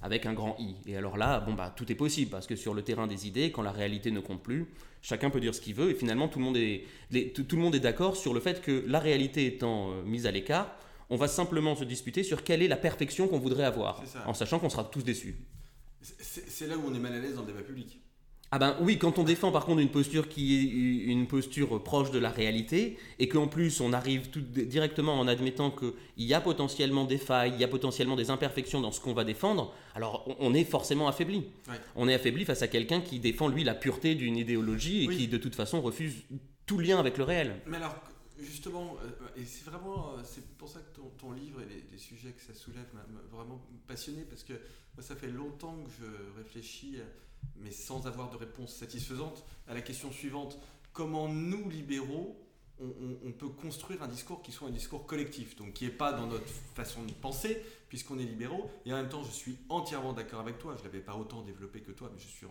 avec 0.00 0.26
un 0.26 0.32
grand 0.32 0.56
I. 0.60 0.76
Et 0.86 0.96
alors 0.96 1.16
là, 1.16 1.40
bon 1.40 1.54
bah 1.54 1.72
tout 1.74 1.90
est 1.90 1.96
possible, 1.96 2.30
parce 2.30 2.46
que 2.46 2.54
sur 2.54 2.74
le 2.74 2.82
terrain 2.82 3.06
des 3.06 3.26
idées, 3.26 3.50
quand 3.50 3.62
la 3.62 3.72
réalité 3.72 4.10
ne 4.10 4.20
compte 4.20 4.42
plus, 4.42 4.66
chacun 5.02 5.30
peut 5.30 5.40
dire 5.40 5.54
ce 5.54 5.60
qu'il 5.60 5.74
veut, 5.74 5.90
et 5.90 5.94
finalement 5.94 6.28
tout 6.28 6.38
le 6.38 6.44
monde 6.44 6.56
est, 6.56 6.84
tout 7.34 7.56
le 7.56 7.62
monde 7.62 7.74
est 7.74 7.80
d'accord 7.80 8.16
sur 8.16 8.32
le 8.32 8.40
fait 8.40 8.60
que 8.62 8.84
la 8.86 9.00
réalité 9.00 9.46
étant 9.46 9.90
euh, 9.90 10.02
mise 10.04 10.26
à 10.26 10.30
l'écart, 10.30 10.72
on 11.10 11.16
va 11.16 11.28
simplement 11.28 11.74
se 11.74 11.84
disputer 11.84 12.22
sur 12.22 12.44
quelle 12.44 12.62
est 12.62 12.68
la 12.68 12.76
perfection 12.76 13.28
qu'on 13.28 13.38
voudrait 13.38 13.64
avoir, 13.64 14.02
en 14.26 14.34
sachant 14.34 14.58
qu'on 14.58 14.70
sera 14.70 14.84
tous 14.84 15.02
déçus. 15.02 15.36
C'est 16.00 16.66
là 16.66 16.76
où 16.76 16.82
on 16.86 16.94
est 16.94 16.98
mal 16.98 17.12
à 17.12 17.18
l'aise 17.18 17.34
dans 17.34 17.42
le 17.42 17.48
débat 17.48 17.62
public. 17.62 18.00
Ah 18.50 18.58
ben 18.58 18.76
oui, 18.80 18.96
quand 18.96 19.18
on 19.18 19.24
défend 19.24 19.52
par 19.52 19.66
contre 19.66 19.80
une 19.80 19.90
posture 19.90 20.26
qui 20.26 20.56
est 20.56 21.12
une 21.12 21.26
posture 21.26 21.82
proche 21.82 22.10
de 22.10 22.18
la 22.18 22.30
réalité, 22.30 22.96
et 23.18 23.28
qu'en 23.28 23.46
plus 23.46 23.82
on 23.82 23.92
arrive 23.92 24.30
tout 24.30 24.40
directement 24.40 25.20
en 25.20 25.28
admettant 25.28 25.70
qu'il 25.70 25.92
y 26.16 26.32
a 26.32 26.40
potentiellement 26.40 27.04
des 27.04 27.18
failles, 27.18 27.52
il 27.54 27.60
y 27.60 27.64
a 27.64 27.68
potentiellement 27.68 28.16
des 28.16 28.30
imperfections 28.30 28.80
dans 28.80 28.90
ce 28.90 29.00
qu'on 29.00 29.12
va 29.12 29.24
défendre, 29.24 29.74
alors 29.94 30.26
on 30.40 30.54
est 30.54 30.64
forcément 30.64 31.08
affaibli. 31.08 31.44
On 31.94 32.08
est 32.08 32.14
affaibli 32.14 32.46
face 32.46 32.62
à 32.62 32.68
quelqu'un 32.68 33.02
qui 33.02 33.18
défend 33.18 33.48
lui 33.48 33.64
la 33.64 33.74
pureté 33.74 34.14
d'une 34.14 34.38
idéologie 34.38 35.04
et 35.04 35.08
qui 35.08 35.28
de 35.28 35.36
toute 35.36 35.54
façon 35.54 35.82
refuse 35.82 36.14
tout 36.64 36.78
lien 36.78 36.98
avec 36.98 37.18
le 37.18 37.24
réel. 37.24 37.56
Mais 37.66 37.76
alors, 37.76 37.96
justement, 38.38 38.96
euh, 39.02 39.28
et 39.36 39.44
c'est 39.44 39.64
vraiment, 39.64 40.14
euh, 40.14 40.22
c'est 40.24 40.46
pour 40.56 40.68
ça 40.68 40.80
que 40.80 41.00
ton, 41.18 41.32
livre 41.32 41.60
et 41.62 41.84
les, 41.90 41.98
sujets 41.98 42.32
que 42.32 42.42
ça 42.42 42.54
soulève 42.54 42.86
m'a 42.94 43.04
vraiment 43.30 43.60
passionné 43.86 44.22
parce 44.22 44.44
que 44.44 44.52
moi, 44.52 45.02
ça 45.02 45.16
fait 45.16 45.30
longtemps 45.30 45.76
que 45.84 45.90
je 45.90 46.38
réfléchis, 46.38 46.98
mais 47.56 47.70
sans 47.70 48.06
avoir 48.06 48.30
de 48.30 48.36
réponse 48.36 48.74
satisfaisante, 48.74 49.44
à 49.66 49.74
la 49.74 49.82
question 49.82 50.10
suivante 50.10 50.58
comment 50.92 51.28
nous 51.28 51.68
libéraux 51.68 52.36
on, 52.80 53.32
peut 53.32 53.48
construire 53.48 54.02
un 54.02 54.08
discours 54.08 54.42
qui 54.42 54.52
soit 54.52 54.68
un 54.68 54.72
discours 54.72 55.06
collectif, 55.06 55.56
donc 55.56 55.72
qui 55.72 55.84
n'est 55.84 55.90
pas 55.90 56.12
dans 56.12 56.26
notre 56.26 56.46
façon 56.74 57.02
de 57.04 57.12
penser, 57.12 57.60
puisqu'on 57.88 58.18
est 58.18 58.24
libéraux, 58.24 58.70
et 58.86 58.92
en 58.92 58.96
même 58.96 59.08
temps 59.08 59.22
je 59.22 59.30
suis 59.30 59.58
entièrement 59.68 60.12
d'accord 60.12 60.40
avec 60.40 60.58
toi, 60.58 60.74
je 60.76 60.82
ne 60.82 60.86
l'avais 60.86 61.00
pas 61.00 61.16
autant 61.16 61.42
développé 61.42 61.80
que 61.80 61.90
toi, 61.90 62.10
mais 62.12 62.20
je 62.20 62.28
suis 62.28 62.46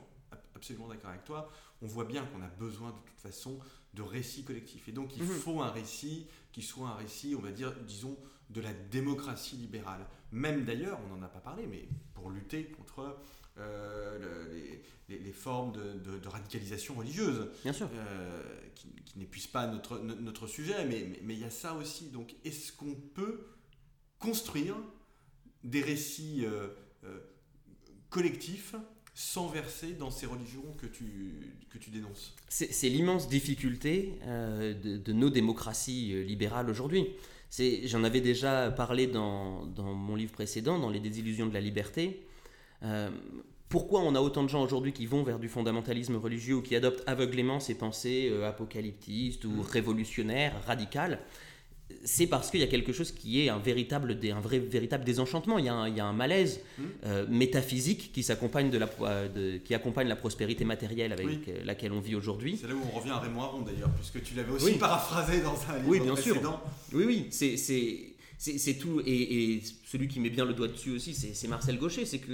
absolument 0.56 0.88
d'accord 0.88 1.12
avec 1.12 1.24
toi. 1.24 1.50
On 1.82 1.88
voit 1.88 2.06
bien 2.06 2.26
qu'on 2.26 2.42
a 2.42 2.48
besoin 2.48 2.90
de 2.90 3.10
toute 3.10 3.20
façon 3.20 3.60
de 3.98 4.02
récits 4.04 4.44
collectifs. 4.44 4.88
Et 4.88 4.92
donc 4.92 5.18
il 5.18 5.24
Mhm. 5.24 5.30
faut 5.30 5.62
un 5.62 5.72
récit 5.72 6.28
qui 6.52 6.62
soit 6.62 6.88
un 6.90 6.96
récit, 6.96 7.36
on 7.36 7.42
va 7.42 7.52
dire, 7.52 7.74
disons, 7.88 8.16
de 8.50 8.62
la 8.62 8.72
démocratie 8.74 9.56
libérale. 9.58 10.06
Même 10.32 10.64
d'ailleurs, 10.66 11.00
on 11.06 11.16
n'en 11.16 11.24
a 11.24 11.28
pas 11.28 11.40
parlé, 11.40 11.66
mais 11.68 11.88
pour 12.14 12.30
lutter 12.30 12.66
contre 12.66 13.18
euh, 13.60 14.20
le- 14.20 14.54
les, 14.54 14.84
les- 15.10 15.18
les 15.20 15.32
formes 15.34 15.72
de, 15.72 15.94
de- 15.94 16.20
de 16.20 16.28
radicalisation 16.28 16.94
religieuse, 16.94 17.50
Bien 17.64 17.74
sûr. 17.74 17.90
euh, 17.92 18.44
qui, 18.76 18.90
qui 19.04 19.18
n'épuisent 19.18 19.48
pas 19.48 19.66
notre, 19.66 19.98
no- 19.98 20.14
notre 20.14 20.46
sujet, 20.46 20.86
mais 20.86 21.08
mais- 21.10 21.20
mais 21.24 21.34
il 21.34 21.40
y 21.40 21.44
a 21.44 21.50
ça 21.50 21.74
aussi. 21.74 22.10
Donc 22.12 22.36
est-ce 22.46 22.72
qu'on 22.72 22.94
peut 22.94 23.48
construire 24.20 24.76
des 25.64 25.82
récits 25.82 26.46
euh, 26.46 26.68
collectifs 28.12 28.76
sans 29.20 29.48
verser 29.48 29.94
dans 29.94 30.12
ces 30.12 30.28
religions 30.28 30.64
que 30.80 30.86
tu, 30.86 31.06
que 31.72 31.80
tu 31.80 31.90
dénonces 31.90 32.36
C'est 32.50 32.88
l'immense 32.88 33.28
difficulté 33.28 34.14
euh, 34.28 34.76
de, 34.76 34.98
de 34.98 35.12
nos 35.12 35.32
démocraties 35.32 36.12
euh, 36.14 36.24
libérales 36.24 36.70
aujourd'hui. 36.70 37.08
C'est- 37.50 37.88
J'en 37.88 38.04
avais 38.04 38.22
déjà 38.22 38.70
parlé 38.70 39.08
dans, 39.08 39.66
dans 39.66 39.92
mon 39.96 40.16
livre 40.16 40.34
précédent, 40.34 40.78
dans 40.78 40.92
Les 40.92 41.00
désillusions 41.00 41.48
de 41.48 41.54
la 41.56 41.62
liberté. 41.62 42.28
Euh, 42.84 43.10
pourquoi 43.70 44.02
on 44.02 44.14
a 44.14 44.22
autant 44.22 44.44
de 44.44 44.50
gens 44.50 44.62
aujourd'hui 44.62 44.94
qui 44.94 45.08
vont 45.08 45.24
vers 45.24 45.40
du 45.40 45.50
fondamentalisme 45.50 46.16
religieux 46.18 46.58
ou 46.58 46.62
qui 46.62 46.76
adoptent 46.76 47.04
aveuglément 47.08 47.60
ces 47.60 47.74
pensées 47.76 48.30
euh, 48.32 48.48
apocalyptistes 48.48 49.46
ou 49.46 49.64
révolutionnaires, 49.64 50.54
radicales? 50.68 51.20
C'est 52.04 52.28
parce 52.28 52.50
qu'il 52.52 52.60
y 52.60 52.64
a 52.64 52.68
quelque 52.68 52.92
chose 52.94 53.12
qui 53.12 53.42
est 53.42 53.50
un 53.50 53.60
véritable, 53.60 54.18
un 54.32 54.40
vrai, 54.42 54.60
véritable 54.60 55.04
désenchantement. 55.06 55.58
Il 55.58 55.66
y 55.66 55.70
a 55.70 55.74
un, 55.74 55.88
il 55.88 55.96
y 55.96 56.00
a 56.00 56.06
un 56.06 56.14
malaise 56.14 56.60
Mm. 56.78 56.84
euh, 57.06 57.26
métaphysique 57.30 58.12
qui, 58.14 58.24
s'accompagne 58.24 58.70
de 58.70 58.78
la, 58.78 58.90
euh, 59.02 59.28
de- 59.30 59.58
qui 59.58 59.74
accompagne 59.74 60.08
la 60.08 60.16
prospérité 60.16 60.66
matérielle 60.66 61.12
avec 61.14 61.26
Oui. 61.28 61.40
laquelle 61.66 61.92
on 61.94 62.00
vit 62.02 62.16
aujourd'hui. 62.16 62.58
C'est 62.62 62.68
là 62.68 62.76
où 62.76 62.82
on 62.94 62.98
revient 62.98 63.12
à 63.12 63.20
Raymond 63.20 63.42
Aron 63.42 63.62
d'ailleurs, 63.62 63.90
puisque 63.92 64.22
tu 64.24 64.36
l'avais 64.36 64.52
aussi 64.52 64.66
Oui. 64.66 64.74
paraphrasé 64.78 65.42
dans 65.42 65.56
un 65.70 65.78
livre 65.78 65.88
Oui, 65.90 66.00
bien 66.00 66.16
sûr. 66.16 66.36
précédent. 66.36 66.62
Oui, 66.94 67.04
oui, 67.06 67.28
c'est, 67.32 68.74
tout. 68.76 69.02
Et, 69.06 69.54
et 69.56 69.64
celui 69.86 70.08
qui 70.08 70.20
met 70.20 70.30
bien 70.30 70.46
le 70.46 70.54
doigt 70.54 70.68
dessus 70.68 70.92
aussi, 70.92 71.14
c'est, 71.14 71.34
c'est 71.34 71.48
Marcel 71.48 71.78
Gaucher. 71.78 72.06
C'est 72.06 72.20
que 72.20 72.34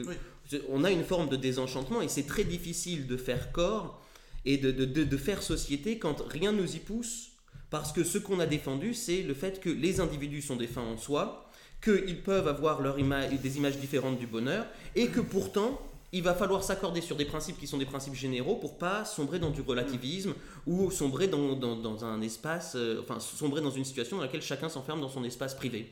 on 0.70 0.84
a 0.84 0.92
une 0.92 1.04
forme 1.04 1.30
de 1.30 1.36
désenchantement 1.38 2.02
et 2.02 2.08
c'est 2.10 2.28
très 2.28 2.44
difficile 2.44 3.08
de 3.08 3.18
faire 3.18 3.52
corps 3.52 4.02
et 4.46 4.58
de, 4.58 4.72
de, 4.72 4.86
de- 4.86 5.04
de 5.06 5.18
faire 5.18 5.42
société 5.42 5.98
quand 6.00 6.22
rien 6.28 6.52
nous 6.52 6.76
y 6.76 6.80
pousse. 6.80 7.30
Parce 7.74 7.92
que 7.92 8.04
ce 8.04 8.20
qu'on 8.20 8.40
a 8.40 8.46
défendu, 8.46 8.94
c'est 8.94 9.24
le 9.24 9.34
fait 9.34 9.60
que 9.60 9.68
les 9.68 10.00
individus 10.00 10.44
sont 10.44 10.58
des 10.58 10.68
fins 10.68 10.84
en 10.84 10.96
soi, 10.96 11.50
qu'ils 11.84 12.22
peuvent 12.22 12.48
avoir 12.48 12.84
des 12.84 13.58
images 13.58 13.80
différentes 13.80 14.20
du 14.20 14.28
bonheur, 14.28 14.68
et 14.96 15.08
que 15.08 15.20
pourtant, 15.20 15.82
il 16.12 16.22
va 16.22 16.36
falloir 16.36 16.64
s'accorder 16.64 17.02
sur 17.02 17.16
des 17.16 17.26
principes 17.26 17.60
qui 17.60 17.66
sont 17.66 17.80
des 17.80 17.88
principes 17.88 18.14
généraux 18.14 18.58
pour 18.58 18.78
pas 18.78 19.06
sombrer 19.06 19.40
dans 19.40 19.50
du 19.50 19.62
relativisme 19.62 20.36
ou 20.68 20.92
sombrer 20.92 21.28
dans, 21.28 22.06
un 22.06 22.22
espace, 22.22 22.74
euh, 22.76 23.02
enfin 23.02 23.20
sombrer 23.20 23.62
dans 23.62 23.72
une 23.72 23.86
situation 23.86 24.18
dans 24.18 24.22
laquelle 24.22 24.44
chacun 24.44 24.70
s'enferme 24.70 25.02
dans 25.02 25.10
son 25.10 25.24
espace 25.24 25.56
privé. 25.56 25.88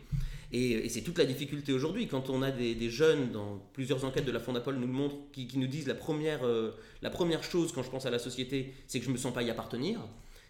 Et, 0.51 0.87
c'est 0.87 1.01
toute 1.01 1.17
la 1.17 1.25
difficulté 1.25 1.73
aujourd'hui 1.73 2.07
quand 2.07 2.29
on 2.29 2.43
a 2.43 2.51
des, 2.51 2.89
jeunes 2.91 3.31
dans 3.31 3.59
plusieurs 3.73 4.05
enquêtes 4.05 4.25
de 4.25 4.31
la 4.31 4.39
Fondapol 4.39 4.75
nous 4.75 4.85
montrent, 4.85 5.17
qui, 5.33 5.47
qui 5.47 5.57
nous 5.57 5.65
disent 5.65 5.87
la 5.87 5.95
première, 5.95 6.45
euh, 6.45 6.75
la 7.01 7.09
première 7.09 7.43
chose 7.43 7.71
quand 7.71 7.81
je 7.81 7.89
pense 7.89 8.05
à 8.05 8.11
la 8.11 8.19
société, 8.19 8.71
c'est 8.85 8.99
que 8.99 9.05
je 9.07 9.11
me 9.11 9.17
sens 9.17 9.33
pas 9.33 9.41
y 9.41 9.49
appartenir. 9.49 9.99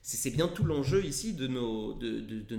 C'est 0.03 0.31
bien 0.31 0.47
tout 0.47 0.63
l'enjeu 0.63 1.05
ici 1.05 1.33
de 1.33 1.47
nos, 1.47 1.93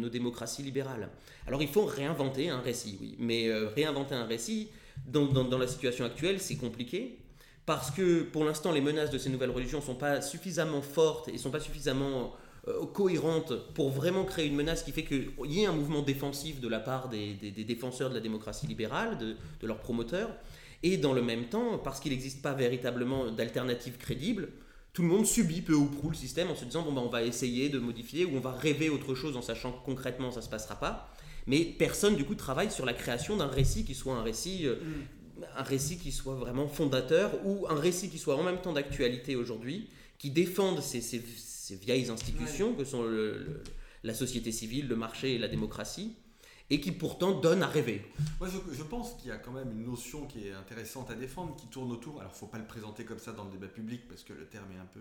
démocraties 0.08 0.62
libérales. 0.62 1.10
Alors 1.46 1.60
il 1.60 1.68
faut 1.68 1.84
réinventer 1.84 2.48
un 2.50 2.60
récit, 2.60 2.98
oui, 3.00 3.16
mais 3.18 3.48
euh, 3.48 3.68
réinventer 3.68 4.14
un 4.14 4.26
récit 4.26 4.68
dans, 5.06 5.58
la 5.58 5.66
situation 5.66 6.04
actuelle, 6.04 6.40
c'est 6.40 6.56
compliqué. 6.56 7.18
Parce 7.66 7.90
que 7.90 8.22
pour 8.22 8.44
l'instant, 8.44 8.72
les 8.72 8.80
menaces 8.80 9.10
de 9.10 9.18
ces 9.18 9.30
nouvelles 9.30 9.50
religions 9.50 9.78
ne 9.78 9.84
sont 9.84 9.94
pas 9.94 10.20
suffisamment 10.20 10.82
fortes 10.82 11.28
et 11.28 11.32
ne 11.32 11.38
sont 11.38 11.50
pas 11.50 11.60
suffisamment 11.60 12.32
euh, 12.68 12.86
cohérentes 12.86 13.52
pour 13.74 13.90
vraiment 13.90 14.24
créer 14.24 14.46
une 14.46 14.56
menace 14.56 14.82
qui 14.82 14.92
fait 14.92 15.04
qu'il 15.04 15.30
y 15.46 15.62
ait 15.62 15.66
un 15.66 15.72
mouvement 15.72 16.02
défensif 16.02 16.60
de 16.60 16.68
la 16.68 16.80
part 16.80 17.08
des, 17.08 17.34
défenseurs 17.66 18.10
de 18.10 18.14
la 18.14 18.20
démocratie 18.20 18.66
libérale, 18.66 19.18
de 19.18 19.66
leurs 19.66 19.78
promoteurs. 19.78 20.30
Et 20.82 20.96
dans 20.96 21.12
le 21.12 21.22
même 21.22 21.46
temps, 21.46 21.78
parce 21.78 22.00
qu'il 22.00 22.12
n'existe 22.12 22.42
pas 22.42 22.54
véritablement 22.54 23.30
d'alternative 23.30 23.96
crédible, 23.98 24.48
tout 24.92 25.02
le 25.02 25.08
monde 25.08 25.26
subit 25.26 25.62
peu 25.62 25.74
ou 25.74 25.86
prou 25.86 26.10
le 26.10 26.14
système 26.14 26.50
en 26.50 26.54
se 26.54 26.64
disant 26.64 26.82
bon 26.82 26.92
bah 26.92 27.00
on 27.04 27.08
va 27.08 27.22
essayer 27.22 27.68
de 27.70 27.78
modifier 27.78 28.24
ou 28.26 28.36
on 28.36 28.40
va 28.40 28.52
rêver 28.52 28.90
autre 28.90 29.14
chose 29.14 29.36
en 29.36 29.42
sachant 29.42 29.72
que 29.72 29.84
concrètement 29.84 30.30
ça 30.30 30.42
se 30.42 30.48
passera 30.50 30.76
pas. 30.78 31.08
Mais 31.46 31.64
personne 31.64 32.14
du 32.14 32.24
coup 32.24 32.34
travaille 32.34 32.70
sur 32.70 32.84
la 32.86 32.92
création 32.92 33.36
d'un 33.36 33.46
récit 33.48 33.84
qui 33.84 33.94
soit 33.94 34.14
un 34.14 34.22
récit, 34.22 34.66
euh, 34.66 34.76
un 35.56 35.62
récit 35.62 35.98
qui 35.98 36.12
soit 36.12 36.34
vraiment 36.34 36.68
fondateur 36.68 37.32
ou 37.46 37.66
un 37.68 37.74
récit 37.74 38.10
qui 38.10 38.18
soit 38.18 38.36
en 38.36 38.42
même 38.42 38.60
temps 38.60 38.72
d'actualité 38.74 39.34
aujourd'hui, 39.34 39.88
qui 40.18 40.30
défende 40.30 40.80
ces, 40.82 41.00
ces- 41.00 41.24
ces 41.36 41.74
vieilles 41.76 42.10
institutions 42.10 42.74
que 42.74 42.84
sont 42.84 43.02
le- 43.02 43.38
le- 43.38 43.62
la 44.04 44.14
société 44.14 44.52
civile, 44.52 44.88
le 44.88 44.96
marché 44.96 45.34
et 45.34 45.38
la 45.38 45.48
démocratie, 45.48 46.12
et 46.72 46.80
qui 46.80 46.90
pourtant 46.92 47.38
donne 47.38 47.62
à 47.62 47.66
rêver. 47.66 48.00
Moi, 48.40 48.48
je, 48.48 48.74
je 48.74 48.82
pense 48.82 49.12
qu'il 49.18 49.28
y 49.28 49.30
a 49.30 49.36
quand 49.36 49.52
même 49.52 49.70
une 49.72 49.84
notion 49.84 50.26
qui 50.26 50.46
est 50.48 50.52
intéressante 50.52 51.10
à 51.10 51.14
défendre, 51.14 51.54
qui 51.56 51.66
tourne 51.66 51.92
autour. 51.92 52.18
Alors, 52.20 52.32
faut 52.34 52.46
pas 52.46 52.58
le 52.58 52.66
présenter 52.66 53.04
comme 53.04 53.18
ça 53.18 53.32
dans 53.32 53.44
le 53.44 53.50
débat 53.50 53.66
public 53.68 54.08
parce 54.08 54.22
que 54.22 54.32
le 54.32 54.46
terme 54.46 54.72
est 54.72 54.78
un 54.80 54.86
peu 54.86 55.00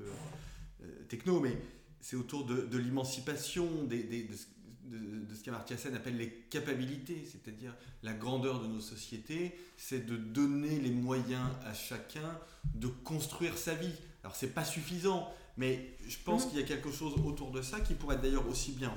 euh, 0.84 0.86
techno, 1.08 1.40
mais 1.40 1.58
c'est 2.02 2.18
autour 2.18 2.46
de, 2.46 2.62
de 2.66 2.78
l'émancipation, 2.78 3.86
des, 3.86 4.04
des- 4.04 4.24
de, 4.24 4.36
ce- 4.36 4.48
de- 4.84 5.26
de 5.26 5.34
ce 5.34 5.44
qu'Amartya 5.44 5.78
Sen 5.78 5.96
appelle 5.96 6.18
les 6.18 6.30
capabilités, 6.50 7.24
c'est-à-dire 7.32 7.74
la 8.04 8.14
grandeur 8.14 8.60
de 8.62 8.68
nos 8.68 8.82
sociétés, 8.82 9.56
c'est 9.78 10.06
de 10.06 10.18
donner 10.18 10.78
les 10.80 10.92
moyens 10.92 11.48
à 11.66 11.74
chacun 11.74 12.38
de 12.76 12.88
construire 12.88 13.58
sa 13.58 13.76
vie. 13.76 13.94
Alors, 14.24 14.36
c'est 14.36 14.54
pas 14.54 14.66
suffisant, 14.66 15.32
mais 15.56 15.96
je 16.06 16.18
pense 16.26 16.44
Mhm. 16.46 16.50
qu'il 16.52 16.60
y 16.60 16.64
a 16.64 16.68
quelque 16.68 16.92
chose 16.92 17.14
autour 17.26 17.52
de 17.52 17.62
ça 17.62 17.80
qui 17.80 17.94
pourrait 17.94 18.18
d'ailleurs 18.18 18.48
aussi 18.50 18.74
bien 18.74 18.90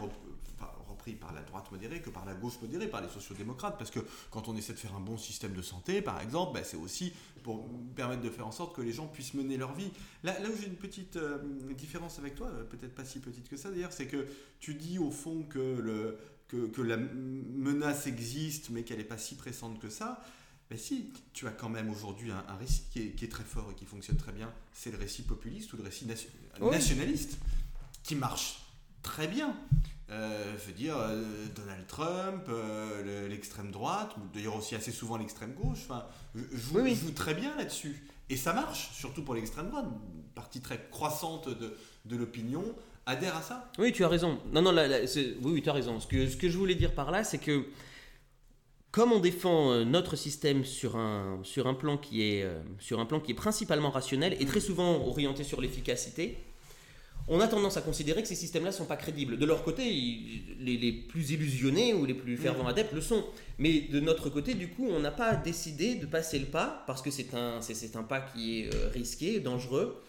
par 1.12 1.32
la 1.32 1.42
droite 1.42 1.70
modérée 1.70 2.00
que 2.00 2.10
par 2.10 2.24
la 2.24 2.34
gauche 2.34 2.60
modérée, 2.62 2.88
par 2.88 3.00
les 3.02 3.08
sociodémocrates, 3.08 3.76
parce 3.78 3.90
que 3.90 4.00
quand 4.30 4.48
on 4.48 4.56
essaie 4.56 4.72
de 4.72 4.78
faire 4.78 4.94
un 4.94 5.00
bon 5.00 5.16
système 5.18 5.52
de 5.52 5.62
santé, 5.62 6.02
par 6.02 6.20
exemple, 6.20 6.54
bah, 6.54 6.64
c'est 6.64 6.76
aussi 6.76 7.12
pour 7.42 7.68
permettre 7.94 8.22
de 8.22 8.30
faire 8.30 8.46
en 8.46 8.52
sorte 8.52 8.74
que 8.74 8.82
les 8.82 8.92
gens 8.92 9.06
puissent 9.06 9.34
mener 9.34 9.56
leur 9.56 9.74
vie. 9.74 9.90
Là, 10.22 10.38
là 10.40 10.48
où 10.48 10.56
j'ai 10.60 10.66
une 10.68 10.76
petite 10.76 11.16
euh, 11.16 11.38
différence 11.76 12.18
avec 12.18 12.34
toi, 12.34 12.48
euh, 12.48 12.64
peut-être 12.64 12.94
pas 12.94 13.04
si 13.04 13.18
petite 13.20 13.48
que 13.48 13.56
ça 13.56 13.70
d'ailleurs, 13.70 13.92
c'est 13.92 14.06
que 14.06 14.26
tu 14.60 14.74
dis 14.74 14.98
au 14.98 15.10
fond 15.10 15.42
que, 15.42 15.58
le, 15.58 16.18
que, 16.48 16.66
que 16.68 16.80
la 16.82 16.96
menace 16.96 18.06
existe, 18.06 18.70
mais 18.70 18.82
qu'elle 18.82 18.98
n'est 18.98 19.04
pas 19.04 19.18
si 19.18 19.34
pressante 19.34 19.78
que 19.80 19.90
ça. 19.90 20.22
Mais 20.70 20.78
si, 20.78 21.12
tu 21.34 21.46
as 21.46 21.50
quand 21.50 21.68
même 21.68 21.90
aujourd'hui 21.90 22.30
un, 22.30 22.42
un 22.48 22.56
récit 22.56 22.84
qui 22.90 23.00
est, 23.02 23.10
qui 23.10 23.26
est 23.26 23.28
très 23.28 23.44
fort 23.44 23.70
et 23.70 23.74
qui 23.74 23.84
fonctionne 23.84 24.16
très 24.16 24.32
bien, 24.32 24.50
c'est 24.72 24.90
le 24.90 24.96
récit 24.96 25.22
populiste 25.22 25.70
ou 25.74 25.76
le 25.76 25.82
récit 25.82 26.06
nation- 26.06 26.30
Oui. 26.60 26.70
nationaliste, 26.70 27.36
qui 28.02 28.14
marche 28.16 28.60
très 29.02 29.28
bien. 29.28 29.54
Euh, 30.10 30.52
je 30.60 30.66
veux 30.66 30.72
dire, 30.76 30.96
euh, 30.98 31.24
Donald 31.56 31.86
Trump, 31.86 32.44
euh, 32.48 33.02
le- 33.22 33.28
l'extrême 33.28 33.70
droite, 33.70 34.14
ou 34.18 34.20
d'ailleurs 34.34 34.56
aussi 34.56 34.74
assez 34.74 34.92
souvent 34.92 35.16
l'extrême 35.16 35.54
gauche, 35.54 35.78
enfin, 35.88 36.04
joue, 36.34 36.74
Oui, 36.76 36.82
oui. 36.84 36.94
joue 36.94 37.10
très 37.12 37.34
bien 37.34 37.56
là-dessus. 37.56 38.04
Et 38.28 38.36
ça 38.36 38.52
marche, 38.52 38.90
surtout 38.92 39.22
pour 39.22 39.34
l'extrême 39.34 39.70
droite, 39.70 39.86
une 39.86 40.22
partie 40.34 40.60
très 40.60 40.78
croissante 40.90 41.48
de, 41.48 41.74
de 42.04 42.16
l'opinion 42.16 42.64
adhère 43.06 43.34
à 43.36 43.42
ça. 43.42 43.70
Oui, 43.78 43.92
tu 43.92 44.04
as 44.04 44.08
raison. 44.08 44.38
Non, 44.52 44.60
non, 44.62 44.72
là, 44.72 44.86
là, 44.88 45.06
c'est- 45.06 45.36
oui, 45.42 45.52
oui, 45.54 45.62
tu 45.62 45.70
as 45.70 45.74
raison. 45.74 45.98
Ce 46.00 46.06
que, 46.06 46.28
ce 46.28 46.36
que 46.36 46.48
je 46.50 46.58
voulais 46.58 46.74
dire 46.74 46.94
par 46.94 47.10
là, 47.10 47.24
c'est 47.24 47.38
que 47.38 47.64
comme 48.90 49.10
on 49.12 49.20
défend 49.20 49.84
notre 49.84 50.16
système 50.16 50.64
sur 50.64 50.96
un, 50.96 51.40
sur 51.42 51.66
un, 51.66 51.74
plan, 51.74 51.96
qui 51.98 52.22
est, 52.22 52.46
sur 52.78 53.00
un 53.00 53.06
plan 53.06 53.20
qui 53.20 53.32
est 53.32 53.34
principalement 53.34 53.90
rationnel 53.90 54.36
et 54.38 54.46
très 54.46 54.60
souvent 54.60 55.04
orienté 55.06 55.42
sur 55.44 55.60
l'efficacité, 55.60 56.38
on 57.26 57.40
a 57.40 57.48
tendance 57.48 57.76
à 57.76 57.80
considérer 57.80 58.20
que 58.22 58.28
ces 58.28 58.34
systèmes-là 58.34 58.70
ne 58.70 58.74
sont 58.76 58.84
pas 58.84 58.96
crédibles. 58.96 59.38
De 59.38 59.46
leur 59.46 59.64
côté, 59.64 59.82
ils- 59.90 60.42
les, 60.60 60.76
les 60.76 60.92
plus 60.92 61.30
illusionnés 61.30 61.94
ou 61.94 62.04
les 62.04 62.14
plus 62.14 62.36
fervents 62.36 62.66
adeptes 62.66 62.92
le 62.92 63.00
sont. 63.00 63.24
Mais 63.58 63.80
de 63.90 64.00
notre 64.00 64.28
côté, 64.30 64.54
du 64.54 64.68
coup, 64.68 64.86
on 64.90 65.00
n'a 65.00 65.10
pas 65.10 65.34
décidé 65.34 65.94
de 65.94 66.06
passer 66.06 66.38
le 66.38 66.46
pas, 66.46 66.84
parce 66.86 67.00
que 67.02 67.10
c'est 67.10 67.32
un, 67.34 67.60
c'est, 67.62 67.96
un 67.96 68.02
pas 68.02 68.20
qui 68.20 68.60
est 68.60 68.74
euh, 68.74 68.88
risqué, 68.92 69.40
dangereux, 69.40 70.02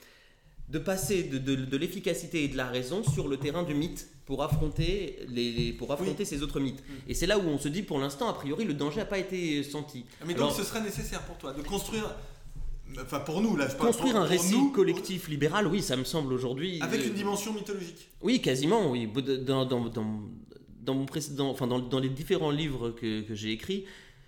de 0.69 0.79
passer 0.79 1.23
de, 1.23 1.37
de- 1.37 1.55
de 1.65 1.77
l'efficacité 1.77 2.43
et 2.43 2.47
de 2.47 2.57
la 2.57 2.67
raison 2.67 3.03
sur 3.03 3.27
le 3.27 3.37
terrain 3.37 3.63
du 3.63 3.75
mythe 3.75 4.07
pour 4.25 4.43
affronter, 4.43 5.19
les, 5.29 5.51
les- 5.51 5.71
pour 5.73 5.91
affronter 5.93 6.25
ces 6.25 6.41
autres 6.41 6.59
mythes. 6.59 6.83
Et 7.07 7.13
c'est 7.13 7.27
là 7.27 7.37
où 7.37 7.43
on 7.43 7.59
se 7.59 7.67
dit, 7.69 7.83
pour 7.83 7.99
l'instant, 7.99 8.27
a 8.27 8.33
priori, 8.33 8.65
le 8.65 8.73
danger 8.73 8.97
n'a 8.97 9.05
pas 9.05 9.19
été 9.19 9.61
senti. 9.63 10.03
Mais 10.25 10.33
Alors- 10.33 10.49
donc 10.49 10.57
ce 10.57 10.63
serait 10.63 10.81
nécessaire 10.81 11.21
pour 11.21 11.37
toi 11.37 11.53
de 11.53 11.61
construire, 11.61 12.13
enfin 13.01 13.19
pour 13.19 13.41
nous 13.41 13.55
là, 13.55 13.67
je 13.67 13.75
parle 13.75 13.87
Construire 13.87 14.13
pour- 14.13 14.21
un 14.21 14.25
pour 14.25 14.31
récit 14.31 14.53
nous, 14.57 14.71
collectif 14.71 15.27
libéral, 15.27 15.67
oui, 15.67 15.81
ça 15.81 15.95
me 15.97 16.03
semble 16.03 16.33
aujourd'hui. 16.33 16.79
avec 16.81 17.01
euh, 17.01 17.07
une 17.07 17.13
dimension 17.13 17.53
mythologique. 17.53 18.07
Oui, 18.21 18.41
quasiment, 18.41 18.89
oui. 18.91 19.07
Dans, 19.45 19.65
dans, 19.65 19.85
dans, 19.89 20.21
dans 20.83 20.95
mon 20.95 21.05
précédent, 21.05 21.49
enfin 21.49 21.67
dans, 21.67 21.79
dans 21.79 21.99
les 21.99 22.09
différents 22.09 22.51
livres 22.51 22.91
que, 22.91 23.21
que 23.21 23.35
j'ai 23.35 23.51
écrits, 23.51 23.85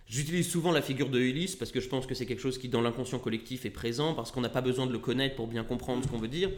j'utilise 0.10 0.50
souvent 0.50 0.72
la 0.72 0.82
figure 0.82 1.10
de 1.10 1.20
Ulysse 1.20 1.56
parce 1.56 1.72
que 1.72 1.80
je 1.80 1.88
pense 1.88 2.06
que 2.08 2.16
c'est 2.16 2.26
quelque 2.26 2.42
chose 2.42 2.58
qui, 2.58 2.68
dans 2.70 2.82
l'inconscient 2.82 3.20
collectif, 3.20 3.66
est 3.66 3.70
présent, 3.70 4.14
parce 4.14 4.32
qu'on 4.32 4.42
n'a 4.42 4.50
pas 4.50 4.62
besoin 4.62 4.86
de 4.88 4.92
le 4.94 5.00
connaître 5.00 5.36
pour 5.36 5.48
bien 5.48 5.64
comprendre 5.64 6.04
ce 6.04 6.10
qu'on 6.10 6.18
veut 6.18 6.28
dire, 6.28 6.50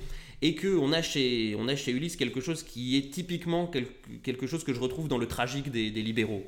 et 0.41 0.55
qu'on 0.55 0.91
a, 0.93 1.01
chez, 1.01 1.55
on 1.59 1.67
a 1.67 1.75
chez 1.75 1.91
Ulysse 1.91 2.15
quelque 2.15 2.41
chose 2.41 2.63
qui 2.63 2.95
est 2.97 3.11
typiquement 3.11 3.67
quelque, 3.67 3.91
quelque 4.23 4.47
chose 4.47 4.63
que 4.63 4.73
je 4.73 4.79
retrouve 4.79 5.07
dans 5.07 5.17
le 5.17 5.27
tragique 5.27 5.69
des, 5.71 5.91
des 5.91 6.01
libéraux, 6.01 6.43